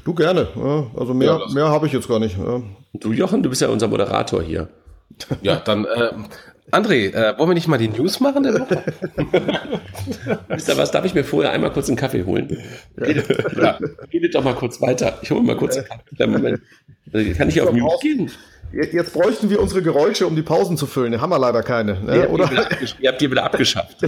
[0.05, 0.49] Du gerne.
[0.97, 2.37] Also mehr, mehr habe ich jetzt gar nicht.
[2.95, 4.69] Du Jochen, du bist ja unser Moderator hier.
[5.43, 6.13] Ja, dann äh,
[6.71, 8.83] André, äh, wollen wir nicht mal die News machen der Woche?
[10.49, 12.59] Wisst ihr was, darf ich mir vorher einmal kurz einen Kaffee holen?
[12.97, 13.79] Redet, ja.
[14.13, 15.19] redet doch mal kurz weiter.
[15.23, 16.27] Ich hole mal kurz einen Kaffee.
[16.27, 16.61] Moment.
[17.37, 18.31] Kann ich auf Mute gehen?
[18.73, 21.13] Jetzt bräuchten wir unsere Geräusche, um die Pausen zu füllen.
[21.13, 22.01] Die haben wir leider keine.
[22.03, 22.17] Ne?
[22.17, 22.51] Ihr, Oder?
[23.01, 23.97] Ihr habt die wieder abgeschafft.
[24.03, 24.07] da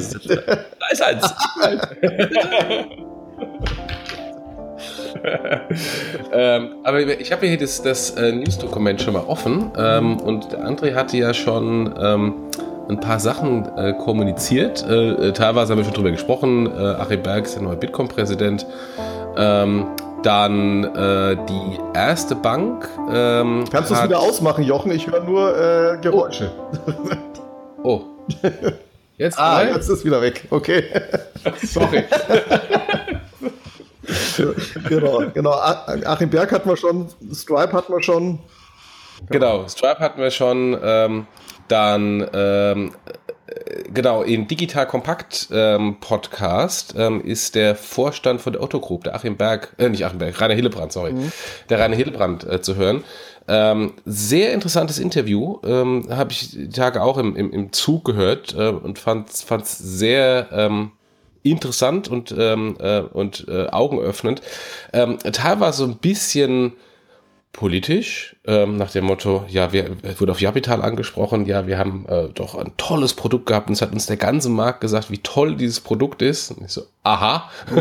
[0.90, 1.34] ist eins.
[6.32, 10.66] ähm, aber ich habe hier das, das äh, News-Dokument schon mal offen ähm, und der
[10.66, 12.34] André hatte ja schon ähm,
[12.88, 14.84] ein paar Sachen äh, kommuniziert.
[14.88, 16.66] Äh, äh teilweise haben wir schon drüber gesprochen.
[16.66, 18.66] Äh, Achim Berg ist der neue Bitkom-Präsident.
[19.36, 19.86] Ähm,
[20.22, 22.88] dann äh, die erste Bank.
[23.10, 24.90] Ähm, Kannst du es wieder ausmachen, Jochen?
[24.90, 26.50] Ich höre nur äh, Geräusche.
[27.82, 27.84] Oh.
[27.84, 28.02] oh.
[29.20, 30.46] Jetzt, ah, jetzt ist es wieder weg.
[30.48, 30.82] Okay.
[31.62, 32.04] Sorry.
[34.88, 35.52] Genau, genau.
[35.52, 38.38] Achim Berg hatten wir schon, Stripe hatten wir schon.
[39.28, 40.78] Genau, Stripe hatten wir schon.
[40.82, 41.26] Ähm,
[41.68, 42.92] dann ähm,
[43.92, 49.14] genau, im Digital Kompakt ähm, Podcast ähm, ist der Vorstand von der Otto Group, der
[49.14, 51.32] Achim Berg, äh, nicht Achim Berg, Rainer Hillebrand, sorry, mhm.
[51.68, 53.04] der Rainer Hillebrand äh, zu hören.
[53.48, 58.54] Ähm, sehr interessantes Interview, ähm, habe ich die Tage auch im, im, im Zug gehört
[58.54, 60.92] äh, und fand es sehr ähm,
[61.42, 64.42] interessant und, ähm, äh, und äh, augenöffnend.
[64.92, 66.72] Ähm, teilweise so ein bisschen
[67.52, 72.28] politisch, ähm, nach dem Motto, ja, wir wurde auf Japital angesprochen, ja, wir haben äh,
[72.28, 75.56] doch ein tolles Produkt gehabt und es hat uns der ganze Markt gesagt, wie toll
[75.56, 76.52] dieses Produkt ist.
[76.52, 77.50] Und ich so, aha.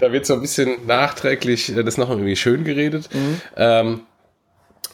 [0.00, 3.08] da wird so ein bisschen nachträglich äh, das noch irgendwie schön geredet.
[3.12, 3.40] Mhm.
[3.56, 4.00] Ähm,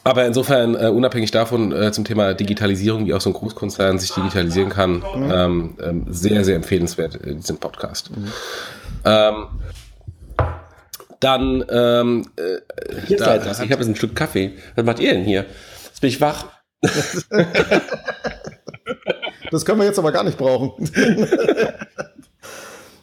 [0.03, 4.11] aber insofern, äh, unabhängig davon, äh, zum Thema Digitalisierung, wie auch so ein Großkonzern sich
[4.11, 5.31] digitalisieren kann, mhm.
[5.31, 8.11] ähm, ähm, sehr, sehr empfehlenswert, äh, diesen Podcast.
[8.11, 8.27] Mhm.
[9.05, 9.45] Ähm,
[11.19, 12.57] dann, ähm, äh,
[13.07, 14.53] hier da, seid ich habe jetzt ein Stück Kaffee.
[14.75, 15.45] Was macht ihr denn hier?
[15.85, 16.47] Jetzt bin ich wach.
[19.51, 20.89] das können wir jetzt aber gar nicht brauchen.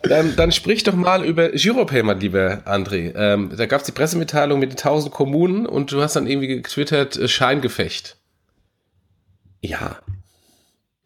[0.02, 3.12] Dann, dann sprich doch mal über Giropayment, lieber André.
[3.14, 6.48] Ähm, da gab es die Pressemitteilung mit den 1000 Kommunen und du hast dann irgendwie
[6.48, 8.16] getwittert, äh, Scheingefecht.
[9.60, 9.98] Ja.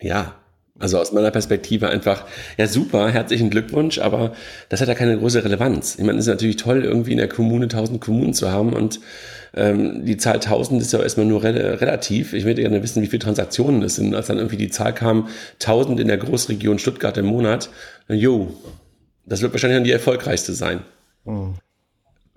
[0.01, 0.37] Ja.
[0.79, 2.25] Also aus meiner Perspektive einfach,
[2.57, 4.33] ja super, herzlichen Glückwunsch, aber
[4.69, 5.97] das hat ja keine große Relevanz.
[5.99, 8.99] Ich meine, es ist natürlich toll, irgendwie in der Kommune 1000 Kommunen zu haben und
[9.55, 12.33] ähm, die Zahl 1000 ist ja erstmal nur re relativ.
[12.33, 14.17] Ich würde gerne wissen, wie viele Transaktionen es sind.
[14.17, 15.29] Als dann irgendwie die Zahl kam,
[15.61, 17.71] 1000 in der Großregion Stuttgart im Monat,
[18.09, 18.53] jo,
[19.27, 20.83] das wird wahrscheinlich dann die erfolgreichste sein.
[21.25, 21.55] Mhm.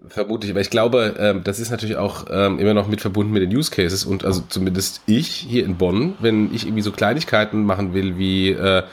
[0.10, 3.42] Vermutlich, aber ich glaube, ähm, das ist natürlich auch ähm, immer noch mit verbunden mit
[3.42, 7.64] den Use Cases und also zumindest ich hier in Bonn, wenn ich irgendwie so Kleinigkeiten
[7.64, 8.84] machen will wie äh,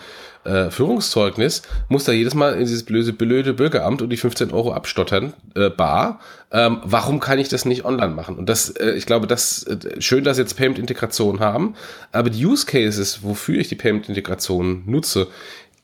[0.45, 4.73] äh, Führungszeugnis, muss da jedes Mal in dieses blöde, blöde Bürgeramt und die 15 Euro
[4.73, 6.21] abstottern, äh, bar.
[6.53, 8.37] Ähm, warum kann ich das nicht online machen?
[8.37, 11.75] Und das, äh, ich glaube, das äh, schön, dass jetzt Payment-Integration haben,
[12.13, 15.29] aber die Use Cases, wofür ich die Payment-Integration nutze,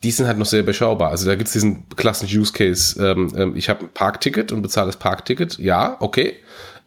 [0.02, 1.10] die sind halt noch sehr überschaubar.
[1.10, 4.86] Also da gibt's diesen klassischen Use Case, ähm, ähm, ich habe ein Parkticket und bezahle
[4.86, 6.34] das Parkticket, ja, okay,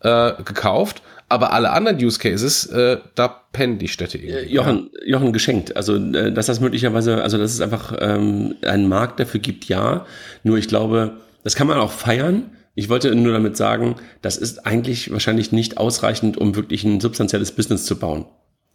[0.01, 4.51] äh, gekauft, aber alle anderen Use Cases, äh, da pennen die Städte irgendwie.
[4.51, 5.76] Äh, Jochen, Jochen geschenkt.
[5.76, 10.05] Also, äh, dass das möglicherweise, also dass es einfach ähm, einen Markt dafür gibt, ja.
[10.43, 12.51] Nur ich glaube, das kann man auch feiern.
[12.76, 17.51] Ich wollte nur damit sagen, das ist eigentlich wahrscheinlich nicht ausreichend, um wirklich ein substanzielles
[17.51, 18.26] Business zu bauen.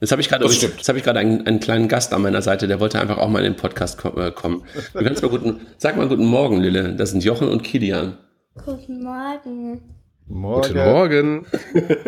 [0.01, 2.69] Jetzt habe ich gerade, jetzt habe ich gerade einen, einen, kleinen Gast an meiner Seite,
[2.69, 4.63] der wollte einfach auch mal in den Podcast äh, kommen.
[4.95, 6.95] Du kannst mal guten, sag mal guten Morgen, Lille.
[6.95, 8.17] Das sind Jochen und Kilian.
[8.65, 9.81] Guten Morgen.
[10.29, 10.63] Morgen.
[10.63, 11.47] Guten Morgen.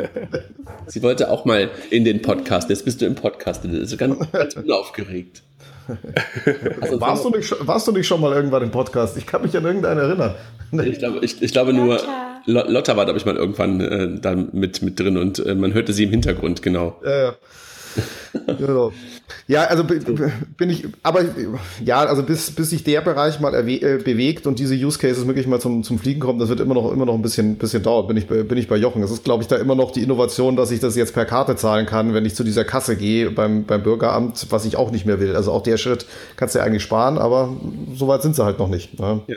[0.87, 2.71] Sie wollte auch mal in den Podcast.
[2.71, 3.65] Jetzt bist du im Podcast.
[3.65, 5.43] Das ist ganz, ganz unaufgeregt.
[6.81, 9.17] Also, warst, du nicht, warst du nicht schon mal irgendwann im Podcast?
[9.17, 10.37] Ich kann mich an irgendeinen erinnern.
[10.85, 12.01] Ich glaube, ich, ich glaube nur
[12.47, 15.93] Lotta war, glaube ich, mal irgendwann äh, da mit, mit drin und äh, man hörte
[15.93, 17.01] sie im Hintergrund, genau.
[17.05, 17.35] Ja, ja.
[18.59, 18.93] Genau.
[19.47, 21.25] Ja, also bin ich, aber
[21.85, 25.47] ja, also bis, bis sich der Bereich mal äh, bewegt und diese Use Cases wirklich
[25.47, 28.07] mal zum, zum Fliegen kommen, das wird immer noch, immer noch ein bisschen, bisschen dauern,
[28.07, 29.03] bin ich, bin ich bei Jochen.
[29.03, 31.57] Das ist, glaube ich, da immer noch die Innovation, dass ich das jetzt per Karte
[31.57, 35.07] zahlen kann, wenn ich zu dieser Kasse gehe beim, beim Bürgeramt, was ich auch nicht
[35.07, 35.35] mehr will.
[35.37, 37.57] Also auch der Schritt kannst du ja eigentlich sparen, aber
[37.95, 38.99] so weit sind sie halt noch nicht.
[38.99, 39.21] Ne?
[39.27, 39.37] Ja.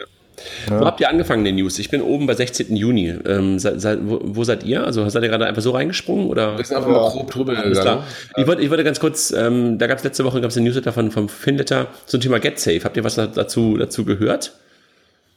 [0.69, 0.81] Ja.
[0.81, 1.79] Wo habt ihr angefangen, den News?
[1.79, 2.75] Ich bin oben bei 16.
[2.75, 3.13] Juni.
[3.25, 4.83] Ähm, se, se, wo, wo, seid ihr?
[4.83, 6.27] Also seid ihr gerade einfach so reingesprungen?
[6.27, 6.57] Oder?
[6.57, 8.03] Wir sind einfach mal grob drüber gegangen.
[8.37, 10.93] Ich wollte, ich wollte ganz kurz, ähm, da gab es letzte Woche gab's einen Newsletter
[10.93, 12.83] von, vom Finletter zum Thema GetSafe.
[12.83, 14.53] Habt ihr was dazu, dazu gehört?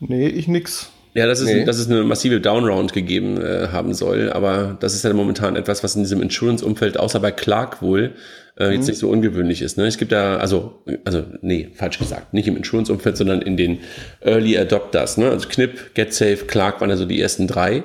[0.00, 0.90] Nee, ich nix.
[1.16, 1.64] Ja, dass es, nee.
[1.64, 5.82] dass es eine massive Downround gegeben äh, haben soll, aber das ist ja momentan etwas,
[5.82, 8.12] was in diesem Insurance-Umfeld, außer bei Clark wohl,
[8.58, 8.86] äh, jetzt mhm.
[8.88, 9.78] nicht so ungewöhnlich ist.
[9.78, 9.86] Ne?
[9.86, 13.78] Es gibt da, also, also, nee, falsch gesagt, nicht im Insurance-Umfeld, sondern in den
[14.20, 15.16] Early Adopters.
[15.16, 15.30] Ne?
[15.30, 17.82] Also Knip, GetSafe, Clark waren ja so die ersten drei.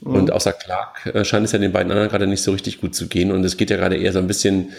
[0.00, 0.14] Mhm.
[0.14, 2.96] Und außer Clark äh, scheint es ja den beiden anderen gerade nicht so richtig gut
[2.96, 3.30] zu gehen.
[3.30, 4.70] Und es geht ja gerade eher so ein bisschen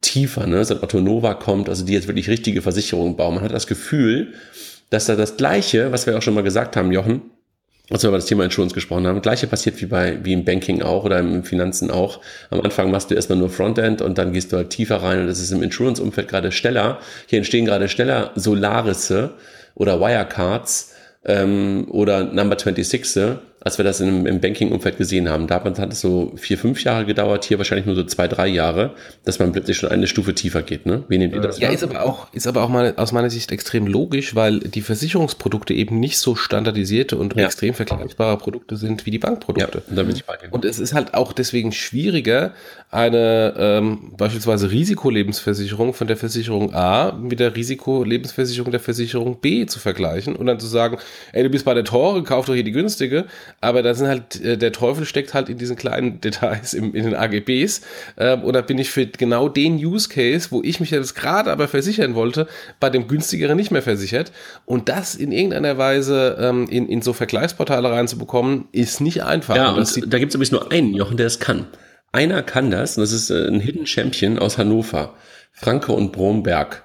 [0.00, 0.64] tiefer, ne?
[0.64, 3.34] seit Otto Nova kommt, also die jetzt wirklich richtige Versicherungen bauen.
[3.34, 4.34] Man hat das Gefühl,
[4.90, 7.22] dass da das Gleiche, was wir auch schon mal gesagt haben, Jochen,
[7.90, 10.82] als wir über das Thema Insurance gesprochen haben, gleiche passiert wie bei, wie im Banking
[10.82, 12.20] auch oder im Finanzen auch.
[12.50, 15.26] Am Anfang machst du erstmal nur Frontend und dann gehst du halt tiefer rein und
[15.26, 16.98] das ist im Insurance-Umfeld gerade schneller.
[17.26, 19.30] Hier entstehen gerade schneller Solarisse
[19.74, 23.02] oder Wirecards ähm, oder Number 26
[23.68, 25.46] als wir das im, im Banking-Umfeld gesehen haben.
[25.46, 28.94] Damals hat es so vier, fünf Jahre gedauert, hier wahrscheinlich nur so zwei, drei Jahre,
[29.24, 30.86] dass man plötzlich schon eine Stufe tiefer geht.
[30.86, 31.04] Ne?
[31.08, 31.58] Wie nehmt ihr das?
[31.58, 34.80] Ja, ist aber auch, ist aber auch mal aus meiner Sicht extrem logisch, weil die
[34.80, 37.44] Versicherungsprodukte eben nicht so standardisierte und ja.
[37.44, 39.82] extrem vergleichbare Produkte sind wie die Bankprodukte.
[39.86, 39.94] Ja,
[40.40, 40.50] dir.
[40.50, 42.54] Und es ist halt auch deswegen schwieriger,
[42.90, 49.78] eine ähm, beispielsweise Risikolebensversicherung von der Versicherung A mit der Risikolebensversicherung der Versicherung B zu
[49.78, 50.96] vergleichen und dann zu sagen,
[51.32, 53.26] ey, du bist bei der Tore, kauf doch hier die günstige,
[53.60, 57.04] aber da sind halt, äh, der Teufel steckt halt in diesen kleinen Details im, in
[57.04, 57.80] den AGBs.
[58.16, 61.50] Ähm, und da bin ich für genau den Use Case, wo ich mich jetzt gerade
[61.50, 62.46] aber versichern wollte,
[62.80, 64.32] bei dem günstigeren nicht mehr versichert.
[64.64, 69.56] Und das in irgendeiner Weise ähm, in, in so Vergleichsportale reinzubekommen, ist nicht einfach.
[69.56, 71.66] Ja, und, und da gibt es übrigens nur einen, Jochen, der es kann.
[72.12, 75.14] Einer kann das, und das ist äh, ein Hidden Champion aus Hannover.
[75.52, 76.84] Franke und Bromberg.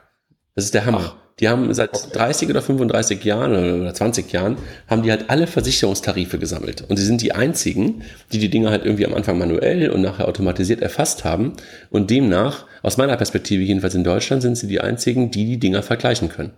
[0.55, 1.15] Das ist der Hammer.
[1.15, 1.22] Ach.
[1.39, 2.13] Die haben seit okay.
[2.13, 4.57] 30 oder 35 Jahren oder 20 Jahren,
[4.87, 6.83] haben die halt alle Versicherungstarife gesammelt.
[6.87, 10.27] Und sie sind die einzigen, die die Dinge halt irgendwie am Anfang manuell und nachher
[10.27, 11.53] automatisiert erfasst haben.
[11.89, 15.81] Und demnach, aus meiner Perspektive jedenfalls in Deutschland, sind sie die einzigen, die die Dinger
[15.81, 16.51] vergleichen können.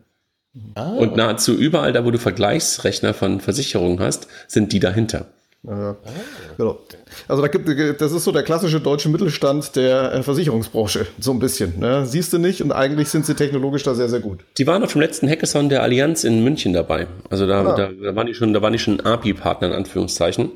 [0.76, 0.92] Ah.
[0.92, 5.28] Und nahezu überall da, wo du Vergleichsrechner von Versicherungen hast, sind die dahinter.
[5.68, 5.96] Ja,
[6.58, 6.80] genau.
[7.28, 11.40] Also da gibt, das ist so der klassische deutsche Mittelstand der äh, Versicherungsbranche, so ein
[11.40, 11.80] bisschen.
[11.80, 12.06] Ne?
[12.06, 14.42] Siehst du nicht und eigentlich sind sie technologisch da sehr, sehr gut.
[14.58, 17.08] Die waren auf dem letzten Hackathon der Allianz in München dabei.
[17.30, 17.76] Also da, ah.
[17.76, 20.52] da, da waren die schon, da waren die schon API-Partner in Anführungszeichen.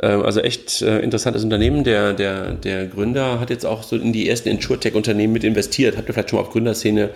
[0.00, 1.84] Ähm, also echt äh, interessantes Unternehmen.
[1.84, 5.96] Der, der, der Gründer hat jetzt auch so in die ersten Insurtech-Unternehmen mit investiert.
[5.96, 7.10] Habt ihr vielleicht schon mal auf Gründerszene äh,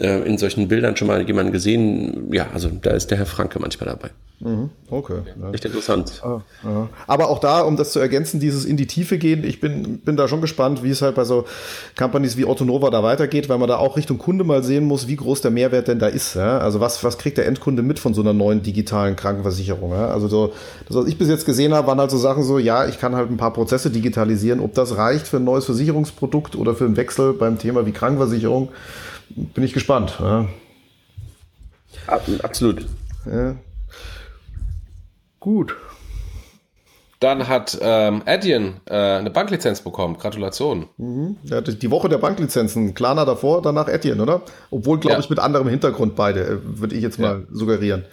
[0.00, 2.32] in solchen Bildern schon mal jemanden gesehen?
[2.32, 4.10] Ja, also da ist der Herr Franke manchmal dabei.
[4.42, 5.18] Mhm, okay.
[5.38, 5.50] Ja.
[5.50, 6.22] Echt interessant.
[6.24, 6.88] Ah, ja.
[7.06, 10.16] Aber auch da, um das zu ergänzen, dieses in die Tiefe gehen, ich bin, bin
[10.16, 11.44] da schon gespannt, wie es halt bei so
[11.98, 15.08] Companies wie Otto Nova da weitergeht, weil man da auch Richtung Kunde mal sehen muss,
[15.08, 16.36] wie groß der Mehrwert denn da ist.
[16.36, 16.56] Ja?
[16.58, 19.92] Also was, was kriegt der Endkunde mit von so einer neuen digitalen Krankenversicherung?
[19.92, 20.54] Also so,
[20.88, 23.14] das, was ich bis jetzt gesehen habe, waren halt so Sachen so, ja, ich kann
[23.14, 24.60] halt ein paar Prozesse digitalisieren.
[24.60, 28.70] Ob das reicht für ein neues Versicherungsprodukt oder für einen Wechsel beim Thema wie Krankenversicherung,
[29.36, 30.16] bin ich gespannt.
[30.20, 30.46] Ja?
[32.42, 32.86] Absolut.
[33.26, 33.56] Ja.
[35.38, 35.76] Gut.
[37.20, 40.16] Dann hat ähm, Adyen äh, eine Banklizenz bekommen.
[40.16, 40.88] Gratulation.
[40.96, 41.36] Mhm.
[41.44, 42.94] Ja, die Woche der Banklizenzen.
[42.94, 44.40] Klarna davor, danach Adyen, oder?
[44.70, 45.20] Obwohl, glaube ja.
[45.20, 47.46] ich, mit anderem Hintergrund beide, äh, würde ich jetzt mal ja.
[47.50, 48.04] suggerieren.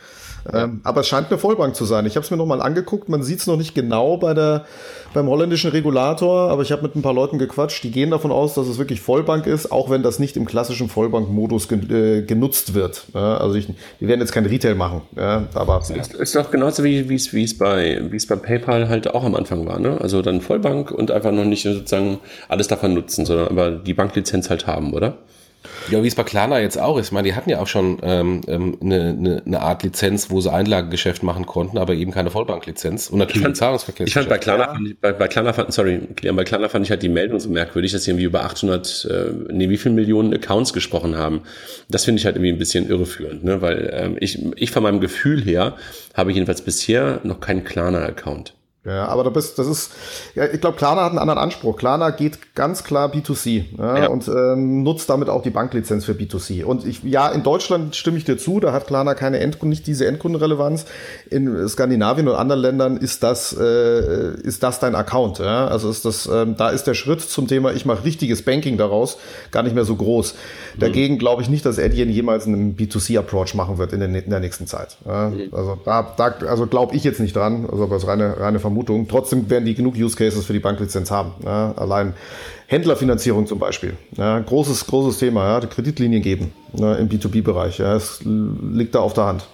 [0.53, 2.05] Ähm, aber es scheint eine Vollbank zu sein.
[2.05, 3.09] Ich habe es mir nochmal angeguckt.
[3.09, 4.65] Man sieht es noch nicht genau bei der,
[5.13, 7.83] beim holländischen Regulator, aber ich habe mit ein paar Leuten gequatscht.
[7.83, 10.89] Die gehen davon aus, dass es wirklich Vollbank ist, auch wenn das nicht im klassischen
[10.89, 13.05] Vollbank-Modus gen äh, genutzt wird.
[13.13, 13.67] Ja, also ich,
[13.99, 15.01] die werden jetzt kein Retail machen.
[15.15, 15.95] Ja, aber ja.
[15.95, 19.35] ist, ist doch genauso wie es es bei wie es bei PayPal halt auch am
[19.35, 19.79] Anfang war.
[19.79, 19.97] Ne?
[19.99, 24.49] Also dann Vollbank und einfach noch nicht sozusagen alles davon nutzen, sondern aber die Banklizenz
[24.49, 25.17] halt haben, oder?
[25.89, 27.07] Ja, wie es bei Klarna jetzt auch ist.
[27.07, 30.41] Ich meine, die hatten ja auch schon ähm, ähm, eine, eine, eine Art Lizenz, wo
[30.41, 34.07] sie Einlagengeschäft machen konnten, aber eben keine Vollbanklizenz und natürlich Zahlungsverkehr.
[34.07, 34.73] Ich fand bei Klarna, ja.
[34.73, 37.49] fand ich, bei, bei Klarna fand, sorry, bei Klarna fand ich halt die Meldung so
[37.49, 41.41] merkwürdig, dass sie irgendwie über 800, äh, nee, wie viel Millionen Accounts gesprochen haben.
[41.89, 44.99] Das finde ich halt irgendwie ein bisschen irreführend, ne, weil ähm, ich, ich von meinem
[44.99, 45.75] Gefühl her
[46.13, 48.56] habe jedenfalls bisher noch keinen Klarna-Account.
[48.87, 49.91] Ja, aber das, das ist,
[50.33, 51.75] ja, ich glaube, Klarna hat einen anderen Anspruch.
[51.75, 54.07] Klarna geht ganz klar B2C ja, ja.
[54.07, 56.63] und ähm, nutzt damit auch die Banklizenz für B2C.
[56.63, 59.87] Und ich, ja, in Deutschland stimme ich dir zu, da hat Klarna keine Endkunden, nicht
[59.87, 60.85] diese Endkundenrelevanz.
[61.29, 65.39] In Skandinavien und anderen Ländern ist das, äh, ist das dein Account.
[65.39, 65.67] Ja?
[65.67, 69.17] Also ist das, ähm, da ist der Schritt zum Thema, ich mache richtiges Banking daraus,
[69.51, 70.33] gar nicht mehr so groß.
[70.33, 70.79] Mhm.
[70.79, 74.39] Dagegen glaube ich nicht, dass Adyen jemals einen B2C-Approach machen wird in, den, in der
[74.39, 74.97] nächsten Zeit.
[75.05, 75.29] Ja?
[75.29, 75.49] Mhm.
[75.51, 78.76] Also da, da also glaube ich jetzt nicht dran, also das reine, reine Vermutung.
[78.77, 79.07] Vermutung.
[79.07, 81.33] Trotzdem werden die genug Use Cases für die Banklizenz haben.
[81.43, 82.13] Ja, allein
[82.67, 83.97] Händlerfinanzierung zum Beispiel.
[84.15, 85.45] Ja, großes, großes Thema.
[85.45, 87.79] Ja, Kreditlinien geben ja, im B2B-Bereich.
[87.79, 89.47] Ja, es liegt da auf der Hand.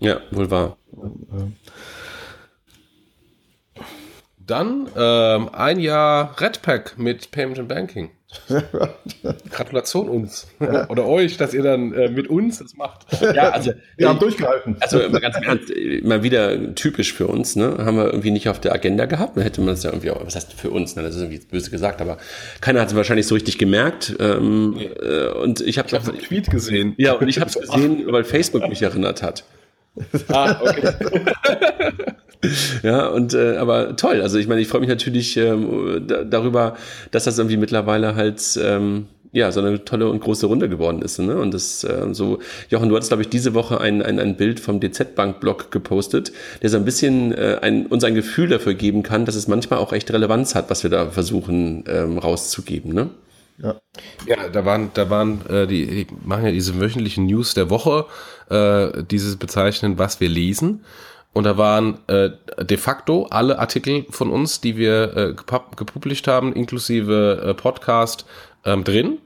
[0.00, 0.76] Ja, wohl wahr.
[4.38, 8.10] Dann ähm, ein Jahr Redpack mit Payment and Banking.
[9.50, 10.48] Gratulation uns
[10.88, 13.06] oder euch, dass ihr dann äh, mit uns das macht.
[13.22, 14.76] Ja, also wir haben durchgehalten.
[14.80, 15.72] Also ganz ernst,
[16.02, 17.76] mal wieder typisch für uns, ne?
[17.78, 19.36] Haben wir irgendwie nicht auf der Agenda gehabt.
[19.36, 21.02] Dann hätte man es ja irgendwie auch, was heißt für uns, ne?
[21.02, 22.18] Das ist irgendwie böse gesagt, aber
[22.60, 24.14] keiner hat es wahrscheinlich so richtig gemerkt.
[24.20, 26.94] Ähm, äh, und ich habe hab einen Tweet gesehen.
[26.98, 29.44] Ja, und ich habe es gesehen, weil Facebook mich erinnert hat.
[30.28, 30.92] Ah, okay.
[32.82, 34.22] ja, und äh, aber toll.
[34.22, 36.76] Also ich meine, ich freue mich natürlich ähm, darüber,
[37.10, 41.18] dass das irgendwie mittlerweile halt ähm, ja so eine tolle und große Runde geworden ist.
[41.18, 41.36] Ne?
[41.36, 44.60] Und das äh, so, Jochen, du hattest, glaube ich, diese Woche ein, ein, ein Bild
[44.60, 46.32] vom DZ-Bank-Blog gepostet,
[46.62, 49.80] der so ein bisschen äh, ein, uns ein Gefühl dafür geben kann, dass es manchmal
[49.80, 52.92] auch echt Relevanz hat, was wir da versuchen ähm, rauszugeben.
[52.92, 53.10] Ne?
[53.60, 53.74] Ja.
[54.26, 58.06] ja, da waren, da waren äh, die, die machen ja diese wöchentlichen News der Woche,
[58.50, 60.84] äh, dieses bezeichnen, was wir lesen.
[61.38, 62.30] Und da waren äh,
[62.64, 65.34] de facto alle Artikel von uns, die wir äh,
[65.76, 68.26] gepublished haben, inklusive äh, Podcast,
[68.64, 69.18] ähm, drin.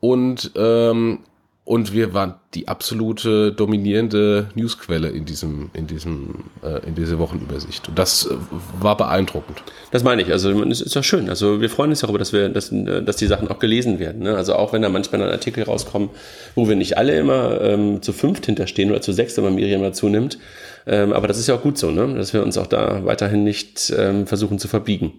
[0.00, 1.20] Und ähm,
[1.64, 7.88] und wir waren die absolute dominierende Newsquelle in diesem, in diesem, äh, in dieser Wochenübersicht.
[7.88, 8.34] Und das äh,
[8.80, 9.62] war beeindruckend.
[9.92, 10.32] Das meine ich.
[10.32, 11.28] Also es ist ja schön.
[11.28, 14.24] Also wir freuen uns darüber, dass wir, dass, dass die Sachen auch gelesen werden.
[14.24, 14.34] Ne?
[14.34, 16.10] Also auch wenn da manchmal dann Artikel rauskommen,
[16.56, 19.82] wo wir nicht alle immer ähm, zu fünft hinterstehen oder zu sechs, wenn man Miriam
[19.82, 20.38] dazu nimmt.
[20.86, 22.14] Ähm, aber das ist ja auch gut so, ne?
[22.14, 25.12] Dass wir uns auch da weiterhin nicht ähm, versuchen zu verbiegen.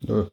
[0.00, 0.26] Ja.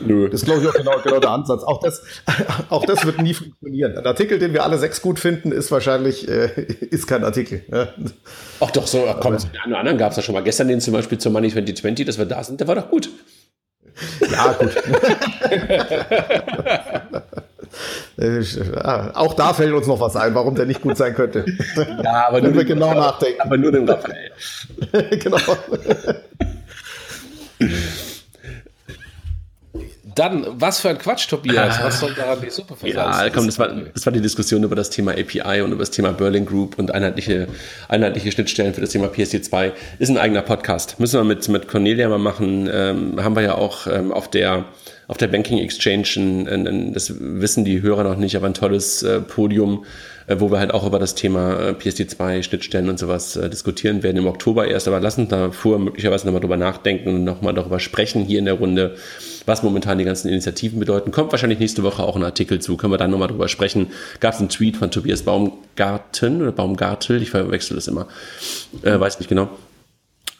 [0.00, 0.28] Nö.
[0.28, 1.62] Das ist, glaube ich, auch genau, genau der Ansatz.
[1.62, 2.02] Auch das,
[2.70, 3.96] auch das wird nie funktionieren.
[3.96, 7.64] Ein Artikel, den wir alle sechs gut finden, ist wahrscheinlich äh, ist kein Artikel.
[7.70, 7.88] Ja.
[8.60, 10.42] Ach doch, so, komm, den einen oder anderen gab es ja schon mal.
[10.42, 13.10] Gestern den zum Beispiel zum Money 2020, dass wir da sind, der war doch gut.
[14.30, 14.70] Ja, gut.
[18.16, 18.42] Äh,
[19.14, 21.44] auch da fällt uns noch was ein, warum der nicht gut sein könnte.
[22.02, 23.40] Ja, aber nur, wir genau nachdenken.
[23.40, 24.30] Aber nur den Raphael.
[25.18, 25.38] genau.
[30.18, 31.80] Dann, was für ein Quatsch, Tobias.
[31.80, 33.24] Was soll daran die Suppe versalzen?
[33.24, 35.92] Ja, komm, das war, das war die Diskussion über das Thema API und über das
[35.92, 37.46] Thema Berlin Group und einheitliche,
[37.88, 39.72] einheitliche Schnittstellen für das Thema PSD2.
[40.00, 40.98] Ist ein eigener Podcast.
[40.98, 42.68] Müssen wir mit, mit Cornelia mal machen.
[42.72, 44.64] Ähm, haben wir ja auch ähm, auf der
[45.06, 49.02] auf der Banking Exchange, ein, ein, das wissen die Hörer noch nicht, aber ein tolles
[49.02, 49.86] äh, Podium,
[50.38, 54.18] wo wir halt auch über das Thema äh, PSD2, Schnittstellen und sowas äh, diskutieren werden
[54.18, 54.86] im Oktober erst.
[54.88, 58.54] Aber lassen uns davor möglicherweise nochmal drüber nachdenken und nochmal darüber sprechen hier in der
[58.54, 58.96] Runde,
[59.46, 61.10] was momentan die ganzen Initiativen bedeuten.
[61.12, 63.88] Kommt wahrscheinlich nächste Woche auch ein Artikel zu, können wir dann nochmal drüber sprechen.
[64.20, 68.06] Gab es einen Tweet von Tobias Baumgarten oder Baumgartel, ich verwechsel das immer,
[68.82, 69.48] äh, weiß nicht genau.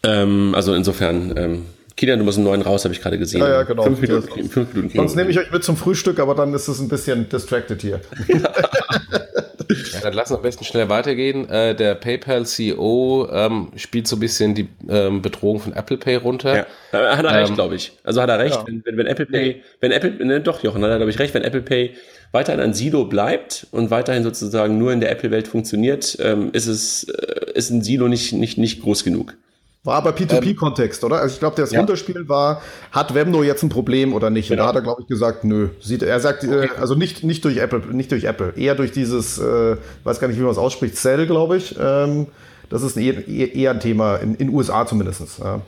[0.03, 1.65] Ähm, also insofern, ähm,
[1.97, 3.41] Kilian, du musst einen neuen raus, habe ich gerade gesehen.
[3.41, 3.83] Ja, ja, genau.
[3.83, 4.49] Fünf Minuten.
[4.49, 7.29] Fünf Minuten Sonst nehme ich euch mit zum Frühstück, aber dann ist es ein bisschen
[7.29, 8.01] distracted hier.
[9.93, 11.49] Ja, dann lass uns am besten schnell weitergehen.
[11.49, 16.67] Äh, der PayPal-CEO ähm, spielt so ein bisschen die ähm, Bedrohung von Apple Pay runter.
[16.93, 17.93] Ja, hat er recht, ähm, glaube ich.
[18.05, 18.67] Also hat er recht, ja.
[18.67, 21.35] wenn, wenn, wenn, Apple Pay, wenn Apple, ne, doch, Jochen, hat er, glaube ich, recht,
[21.35, 21.95] wenn Apple Pay
[22.33, 27.05] weiterhin ein Silo bleibt und weiterhin sozusagen nur in der Apple-Welt funktioniert, ähm, ist es,
[27.05, 29.35] äh, ist ein Silo nicht, nicht, nicht groß genug.
[29.85, 31.21] War aber P2P-Kontext, oder?
[31.21, 31.79] Also ich glaube, das ja.
[31.79, 32.61] Runterspiel war,
[32.91, 34.49] hat Webno jetzt ein Problem oder nicht?
[34.49, 34.63] Genau.
[34.63, 35.69] Und da hat er, glaube ich, gesagt, nö.
[35.81, 36.71] Sieht, er sagt, äh, okay.
[36.77, 40.29] äh, also nicht, nicht durch Apple, nicht durch Apple, eher durch dieses, äh, weiß gar
[40.29, 41.77] nicht, wie man es ausspricht, Cell, glaube ich.
[41.81, 42.27] Ähm,
[42.71, 45.39] das ist eher, eher ein Thema, in den USA zumindest.
[45.39, 45.63] Ja.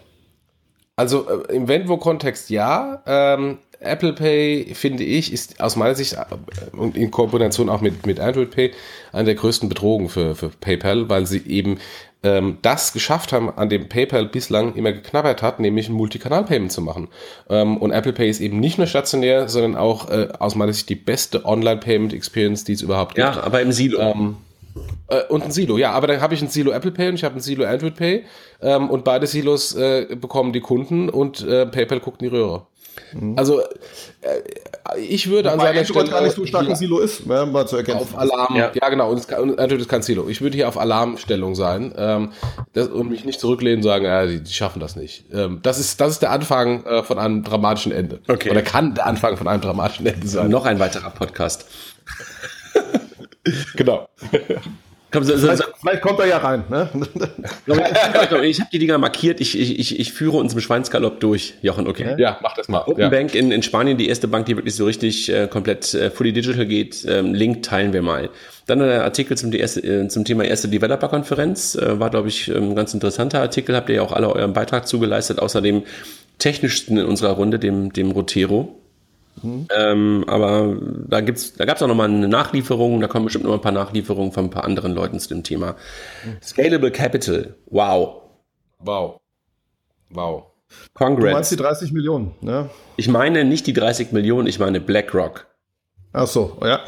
[0.97, 3.03] Also äh, im Venvo-Kontext ja.
[3.07, 8.05] Ähm, Apple Pay, finde ich, ist aus meiner Sicht äh, und in Kombination auch mit,
[8.05, 8.73] mit Android Pay
[9.13, 11.79] eine der größten Bedrohungen für, für PayPal, weil sie eben
[12.23, 16.83] ähm, das geschafft haben, an dem PayPal bislang immer geknabbert hat, nämlich ein Multikanal-Payment zu
[16.83, 17.09] machen.
[17.49, 20.89] Ähm, und Apple Pay ist eben nicht nur stationär, sondern auch äh, aus meiner Sicht
[20.89, 23.27] die beste Online-Payment-Experience, die es überhaupt gibt.
[23.27, 24.01] Ja, aber im Silo.
[24.01, 24.37] Ähm,
[25.09, 27.25] äh, und ein Silo, ja, aber dann habe ich ein Silo Apple Pay und ich
[27.25, 28.25] habe ein Silo Android Pay
[28.61, 32.67] ähm, und beide Silos äh, bekommen die Kunden und äh, PayPal guckt in die Röhre.
[33.37, 33.67] Also, äh,
[35.01, 37.67] ich würde an seiner Stelle gar nicht so stark hier ein Silo ist, ja, mal
[37.67, 37.99] zu erkennen.
[37.99, 38.71] auf Alarm, Ja.
[38.75, 40.29] ja, genau, und, es kann, und natürlich das kann Silo.
[40.29, 42.33] Ich würde hier auf Alarmstellung sein ähm,
[42.73, 45.25] das, und mich nicht zurücklehnen und sagen, ja, die, die schaffen das nicht.
[45.33, 48.21] Ähm, das, ist, das ist der Anfang äh, von einem dramatischen Ende.
[48.29, 48.51] Okay.
[48.51, 50.49] Oder kann der Anfang von einem dramatischen Ende sein.
[50.49, 51.67] Noch ein weiterer Podcast.
[53.75, 54.07] Genau.
[55.13, 56.65] Komm, so, so, so, Vielleicht, vielleicht kommt er ja rein.
[56.69, 56.89] Ne?
[58.45, 59.41] ich habe die Dinger markiert.
[59.41, 62.15] Ich, ich, ich, ich führe uns im Schweinsgalopp durch, Jochen, okay?
[62.19, 62.83] Ja, mach das mal.
[62.87, 63.09] Open Ja.
[63.09, 66.33] Bank in, in Spanien, die erste Bank, die wirklich so richtig äh, komplett äh, fully
[66.33, 67.05] digital geht.
[67.09, 68.31] Ähm, Link teilen wir mal.
[68.67, 71.75] Dann der Artikel zum, die erste, äh, zum Thema erste Developer-Konferenz.
[71.75, 73.75] Äh, war, glaube ich, ein ganz interessanter Artikel.
[73.75, 75.83] Habt ihr ja auch alle euren Beitrag zugeleistet, außer dem
[76.39, 78.77] technischsten in unserer Runde, dem, dem Rotero.
[79.43, 80.77] Ähm, aber
[81.09, 83.01] da gibt's, da gab's auch noch mal eine Nachlieferung.
[83.01, 85.77] Da kommen bestimmt noch ein paar Nachlieferungen von ein paar anderen Leuten zu dem Thema.
[86.43, 87.55] Scalable Capital.
[87.67, 88.23] Wow.
[88.79, 89.21] Wow.
[90.11, 90.45] Wow.
[90.69, 91.33] Du Congrats.
[91.33, 92.71] meinst die 30 Millionen, ne?
[92.97, 95.47] Ich meine nicht die 30 Millionen, ich meine BlackRock.
[96.13, 96.81] Ach so, ja.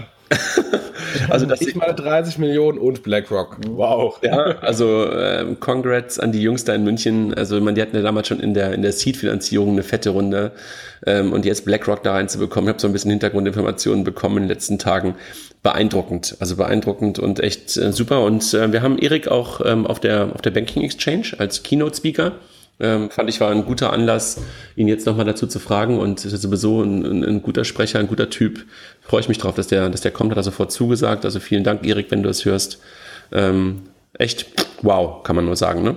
[1.29, 3.57] Also das Ich meine 30 Millionen und BlackRock.
[3.69, 4.19] Wow.
[4.23, 7.35] ja, also ähm, Congrats an die Jungs da in München.
[7.35, 10.53] Also meine, die hatten ja damals schon in der in der Seed-Finanzierung eine fette Runde
[11.07, 12.69] ähm, und jetzt BlackRock da reinzubekommen.
[12.69, 15.17] Ich habe so ein bisschen Hintergrundinformationen bekommen in den letzten Tagen.
[15.63, 18.25] Beeindruckend, also beeindruckend und echt äh, super.
[18.25, 22.33] Und äh, wir haben Erik auch ähm, auf der auf der Banking Exchange als Keynote-Speaker.
[22.83, 24.41] Ähm, fand ich war ein guter Anlass,
[24.75, 28.09] ihn jetzt nochmal dazu zu fragen und ist sowieso ein, ein, ein guter Sprecher, ein
[28.09, 28.65] guter Typ.
[29.01, 31.25] Freue ich mich drauf, dass der, dass der kommt, hat er sofort zugesagt.
[31.25, 32.81] Also vielen Dank, Erik, wenn du es hörst.
[33.31, 33.83] Ähm,
[34.19, 34.47] echt,
[34.83, 35.97] wow, kann man nur sagen, ne?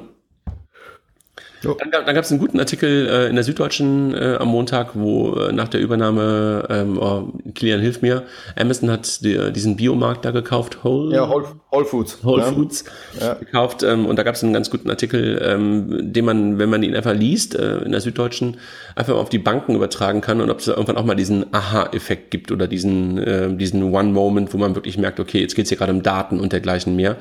[1.74, 4.91] Dann, gab- dann gab es einen guten Artikel äh, in der Süddeutschen äh, am Montag,
[4.93, 8.24] wo äh, nach der Übernahme, ähm, oh, Kilian, hilf mir,
[8.55, 12.24] Amazon hat die, diesen Biomarkt da gekauft, Whole, Ja, Whole, Whole Foods.
[12.24, 12.51] Whole ja.
[12.51, 12.86] Foods
[13.20, 13.34] Ja.
[13.34, 16.84] gekauft ähm, und da gab es einen ganz guten Artikel, ähm, den man, wenn man
[16.84, 18.57] ihn einfach liest, äh, in der Süddeutschen,
[18.95, 21.53] einfach mal auf die Banken übertragen kann und ob es da irgendwann auch mal diesen
[21.53, 25.70] Aha-Effekt gibt oder diesen, äh, diesen One-Moment, wo man wirklich merkt, okay, jetzt geht es
[25.70, 27.18] hier gerade um Daten und dergleichen mehr.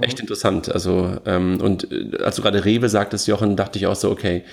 [0.00, 0.70] Echt interessant.
[0.72, 4.44] Also ähm, und äh, als du gerade Rewe sagtest, Jochen, dachte ich auch so, okay,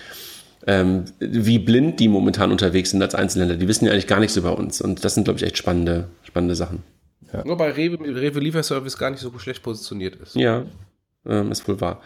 [0.65, 3.57] ähm, wie blind die momentan unterwegs sind als Einzelhändler.
[3.57, 4.81] Die wissen ja eigentlich gar nichts über uns.
[4.81, 6.83] Und das sind, glaube ich, echt spannende, spannende Sachen.
[7.45, 10.35] Nur bei Rewe, Rewe Lieferservice gar nicht so schlecht positioniert ist.
[10.35, 10.63] Ja,
[11.25, 12.01] ähm, ist wohl wahr.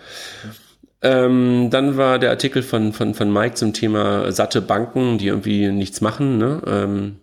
[1.01, 5.67] Ähm, dann war der Artikel von, von, von Mike zum Thema satte Banken, die irgendwie
[5.71, 6.37] nichts machen.
[6.37, 6.61] Ne?
[6.65, 7.15] Ähm,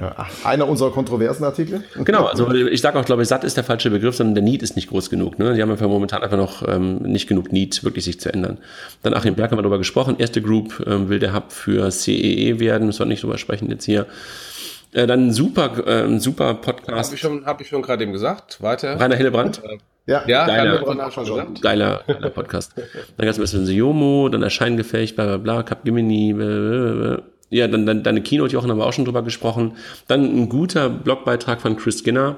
[0.00, 1.84] Ja, einer unserer kontroversen Artikel.
[2.04, 4.62] genau, also ich sage auch, glaube ich, satt ist der falsche Begriff, sondern der Need
[4.62, 5.38] ist nicht groß genug.
[5.38, 5.54] Ne?
[5.54, 8.58] Die haben einfach momentan einfach noch ähm, nicht genug Need, wirklich sich zu ändern.
[9.02, 10.16] Dann Achim Berg haben wir darüber gesprochen.
[10.18, 13.84] Erste Group ähm, will der Hub für CEE werden, müssen wir nicht drüber sprechen jetzt
[13.84, 14.06] hier.
[14.92, 17.06] Äh, dann ein super, äh, super Podcast.
[17.08, 18.60] Habe ich schon, hab ich schon gerade eben gesagt.
[18.62, 18.98] Weiter.
[18.98, 19.60] Rainer Hillebrand.
[20.06, 20.72] Ja, Ja, Geiler.
[20.72, 21.62] Rainer Brunner hat schon gesagt.
[21.62, 22.72] Geiler, geiler Podcast.
[22.76, 27.22] Dann gab es ein bisschen Yomo, dann Erscheingefecht, bla bla bla, Capgemini, blablabla.
[27.50, 29.72] Ja, dann, dann deine Keynote, Jochen, haben wir auch schon drüber gesprochen.
[30.08, 32.36] Dann ein guter Blogbeitrag von Chris Skinner,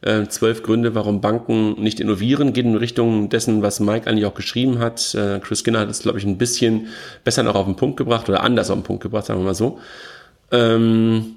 [0.00, 4.34] äh, zwölf Gründe, warum Banken nicht innovieren, geht in Richtung dessen, was Mike eigentlich auch
[4.34, 5.14] geschrieben hat.
[5.14, 6.88] Äh, Chris Skinner hat es, glaube ich, ein bisschen
[7.24, 9.54] besser noch auf den Punkt gebracht oder anders auf den Punkt gebracht, sagen wir mal
[9.54, 9.78] so.
[10.52, 11.36] Ähm,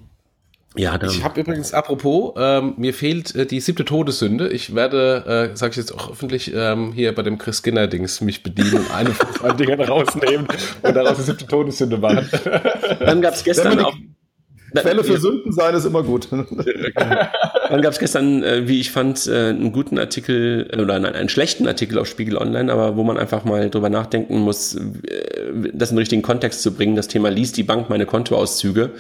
[0.78, 4.50] ja, dann, Ich habe übrigens, apropos, ähm, mir fehlt äh, die siebte Todessünde.
[4.50, 8.44] Ich werde, äh, sage ich jetzt auch öffentlich, ähm, hier bei dem Chris Skinner-Dings mich
[8.44, 10.48] bedienen und eine von zwei Dingern rausnehmen
[10.82, 12.30] und daraus die siebte Todessünde machen.
[13.00, 13.96] dann gab es gestern auch.
[14.76, 16.28] Quelle für Sünden sein ist immer gut.
[17.70, 21.16] Dann gab es gestern, äh, wie ich fand, äh, einen guten Artikel äh, oder nein,
[21.16, 24.82] einen schlechten Artikel auf Spiegel Online, aber wo man einfach mal drüber nachdenken muss, äh,
[25.74, 26.96] das in den richtigen Kontext zu bringen.
[26.96, 28.92] Das Thema liest die Bank meine Kontoauszüge,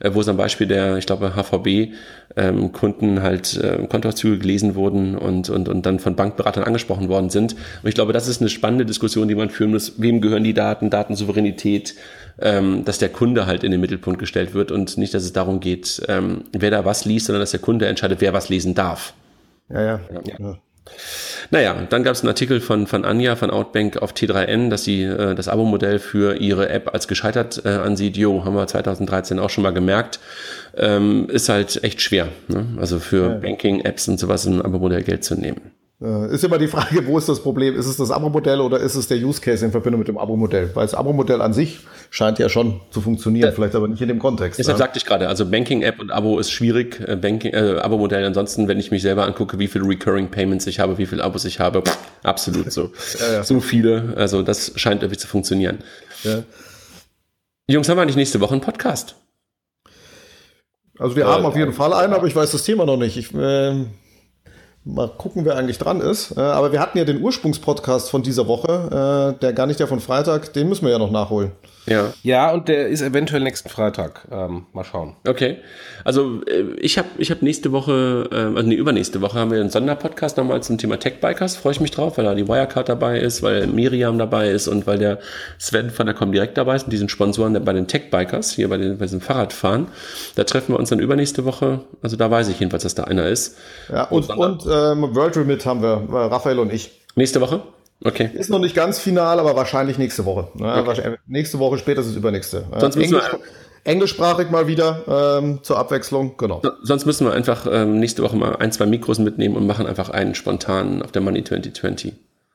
[0.00, 1.92] äh, wo es am Beispiel der, ich glaube, HVB
[2.36, 7.30] ähm, Kunden halt äh, Kontoauszüge gelesen wurden und, und, und dann von Bankberatern angesprochen worden
[7.30, 7.54] sind.
[7.82, 10.00] Und ich glaube, das ist eine spannende Diskussion, die man führen muss.
[10.00, 11.94] Wem gehören die Daten, Datensouveränität,
[12.40, 15.60] ähm, dass der Kunde halt in den Mittelpunkt gestellt wird und nicht, dass es darum
[15.60, 19.14] geht, ähm, wer da was liest, sondern dass der Kunde entscheidet, wer was lesen darf.
[19.68, 20.00] Ja, ja.
[20.38, 20.58] Ja.
[21.50, 25.02] Naja, dann gab es einen Artikel von, von Anja von Outbank auf T3N, dass sie
[25.02, 28.16] äh, das Abo-Modell für ihre App als gescheitert äh, ansieht.
[28.16, 30.20] Jo, haben wir 2013 auch schon mal gemerkt.
[30.76, 32.28] Ähm, ist halt echt schwer.
[32.48, 32.66] Ne?
[32.78, 35.72] Also für Banking-Apps und sowas ein Abo-Modell Geld zu nehmen.
[36.02, 37.76] Äh, Ist immer die Frage, wo ist das Problem?
[37.76, 40.70] Ist es das Abo-Modell oder ist es der Use Case in Verbindung mit dem Abo-Modell?
[40.74, 44.18] Weil das Abo-Modell an sich scheint ja schon zu funktionieren, vielleicht aber nicht in dem
[44.18, 44.58] Kontext.
[44.58, 44.84] Deshalb ja.
[44.84, 47.00] sagte ich gerade, also Banking-App und Abo ist schwierig.
[47.06, 50.80] Äh, Banking, äh, Abo-Modell ansonsten, wenn ich mich selber angucke, wie viele Recurring Payments ich
[50.80, 52.92] habe, wie viele Abos ich habe, pff, absolut so.
[53.20, 53.44] ja.
[53.44, 54.14] So viele.
[54.16, 55.80] Also das scheint irgendwie zu funktionieren.
[56.24, 56.44] Ja.
[57.68, 59.16] Jungs, haben wir eigentlich nächste Woche einen Podcast?
[60.98, 63.16] Also wir haben auf jeden Fall einen, aber ich weiß das Thema noch nicht.
[63.16, 63.90] Ich, ähm,
[64.84, 66.36] Mal gucken, wer eigentlich dran ist.
[66.36, 69.86] Äh, aber wir hatten ja den Ursprungspodcast von dieser Woche, äh, der gar nicht der
[69.86, 71.52] von Freitag, den müssen wir ja noch nachholen.
[71.86, 72.12] Ja.
[72.22, 74.28] Ja, und der ist eventuell nächsten Freitag.
[74.30, 75.16] Ähm, mal schauen.
[75.26, 75.58] Okay.
[76.04, 79.60] Also äh, ich habe ich hab nächste Woche, äh, also nee, übernächste Woche haben wir
[79.60, 81.56] einen Sonderpodcast nochmal zum Thema Tech-Bikers.
[81.56, 84.86] Freue ich mich drauf, weil da die Wirecard dabei ist, weil Miriam dabei ist und
[84.86, 85.18] weil der
[85.58, 88.98] Sven von der Comdirect dabei ist und diesen Sponsoren bei den Tech-Bikers, hier bei, den,
[88.98, 89.88] bei diesem Fahrradfahren.
[90.36, 91.80] Da treffen wir uns dann übernächste Woche.
[92.02, 93.56] Also da weiß ich jedenfalls, dass da einer ist.
[93.90, 96.90] Ja, und, und, und ähm, World Remit haben wir, äh, Raphael und ich.
[97.16, 97.62] Nächste Woche?
[98.02, 98.30] Okay.
[98.32, 100.48] Ist noch nicht ganz final, aber wahrscheinlich nächste Woche.
[100.54, 100.84] Ne?
[100.86, 101.16] Okay.
[101.26, 102.64] Nächste Woche, spätestens übernächste.
[102.78, 103.40] Sonst Englisch, wir,
[103.84, 106.62] englischsprachig mal wieder ähm, zur Abwechslung, genau.
[106.82, 110.08] Sonst müssen wir einfach ähm, nächste Woche mal ein, zwei Mikros mitnehmen und machen einfach
[110.08, 112.14] einen spontan auf der Money 2020.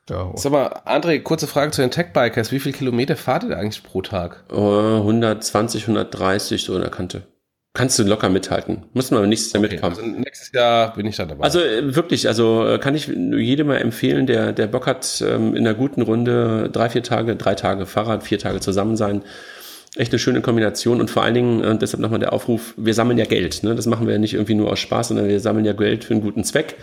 [0.10, 0.32] Ja.
[0.36, 2.52] Sag mal, André, kurze Frage zu den Tech-Bikers.
[2.52, 4.44] Wie viele Kilometer fahrt ihr eigentlich pro Tag?
[4.54, 7.24] Oh, 120, 130 so in der Kante.
[7.76, 8.84] Kannst du locker mithalten.
[8.94, 9.96] Muss man aber nächstes Jahr okay, mitkommen.
[9.98, 11.44] Also nächstes Jahr bin ich dann dabei.
[11.44, 15.54] Also äh, wirklich, also äh, kann ich jedem mal empfehlen, der, der Bock hat, ähm,
[15.56, 19.24] in einer guten Runde drei, vier Tage, drei Tage Fahrrad, vier Tage zusammen sein.
[19.98, 23.18] Echt eine schöne Kombination und vor allen Dingen, äh, deshalb nochmal der Aufruf, wir sammeln
[23.18, 23.62] ja Geld.
[23.64, 23.76] Ne?
[23.76, 26.14] Das machen wir ja nicht irgendwie nur aus Spaß, sondern wir sammeln ja Geld für
[26.14, 26.78] einen guten Zweck.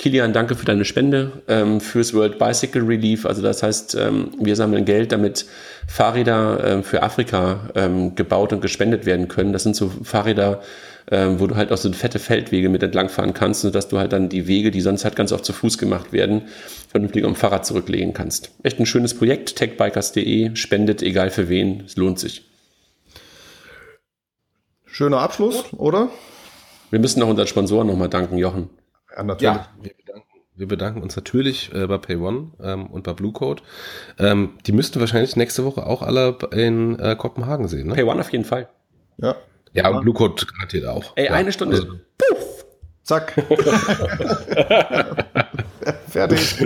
[0.00, 3.26] Kilian, danke für deine Spende ähm, fürs World Bicycle Relief.
[3.26, 5.44] Also das heißt, ähm, wir sammeln Geld, damit
[5.86, 9.52] Fahrräder ähm, für Afrika ähm, gebaut und gespendet werden können.
[9.52, 10.62] Das sind so Fahrräder,
[11.10, 14.30] ähm, wo du halt auch so fette Feldwege mit entlangfahren kannst, sodass du halt dann
[14.30, 16.44] die Wege, die sonst halt ganz oft zu Fuß gemacht werden,
[16.88, 18.52] vernünftig am Fahrrad zurücklegen kannst.
[18.62, 22.46] Echt ein schönes Projekt, techbikers.de, spendet, egal für wen, es lohnt sich.
[24.86, 26.08] Schöner Abschluss, oder?
[26.88, 28.70] Wir müssen auch unseren Sponsoren nochmal danken, Jochen.
[29.16, 29.54] Ja, natürlich.
[29.54, 33.62] Ja, wir, bedanken, wir bedanken uns natürlich äh, bei PayOne ähm, und bei Bluecode.
[34.18, 37.88] Ähm, die müssten wahrscheinlich nächste Woche auch alle in äh, Kopenhagen sehen.
[37.88, 37.94] Ne?
[37.94, 38.68] PayOne auf jeden Fall.
[39.18, 39.36] Ja.
[39.72, 41.12] Ja, und Bluecode garantiert auch.
[41.16, 41.32] Ey, ja.
[41.32, 41.76] eine Stunde.
[41.76, 42.64] Also, Puff!
[43.04, 43.34] Zack.
[46.08, 46.56] Fertig.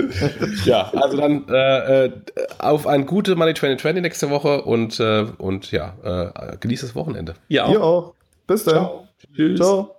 [0.64, 2.12] ja, also dann äh, äh,
[2.58, 7.34] auf ein gute Money 2020 nächste Woche und, äh, und ja, äh, genießt das Wochenende.
[7.48, 7.72] Ja auch.
[7.72, 8.14] Ihr auch.
[8.46, 8.74] Bis dann.
[8.74, 9.08] Ciao.
[9.34, 9.58] Tschüss.
[9.58, 9.94] Ciao.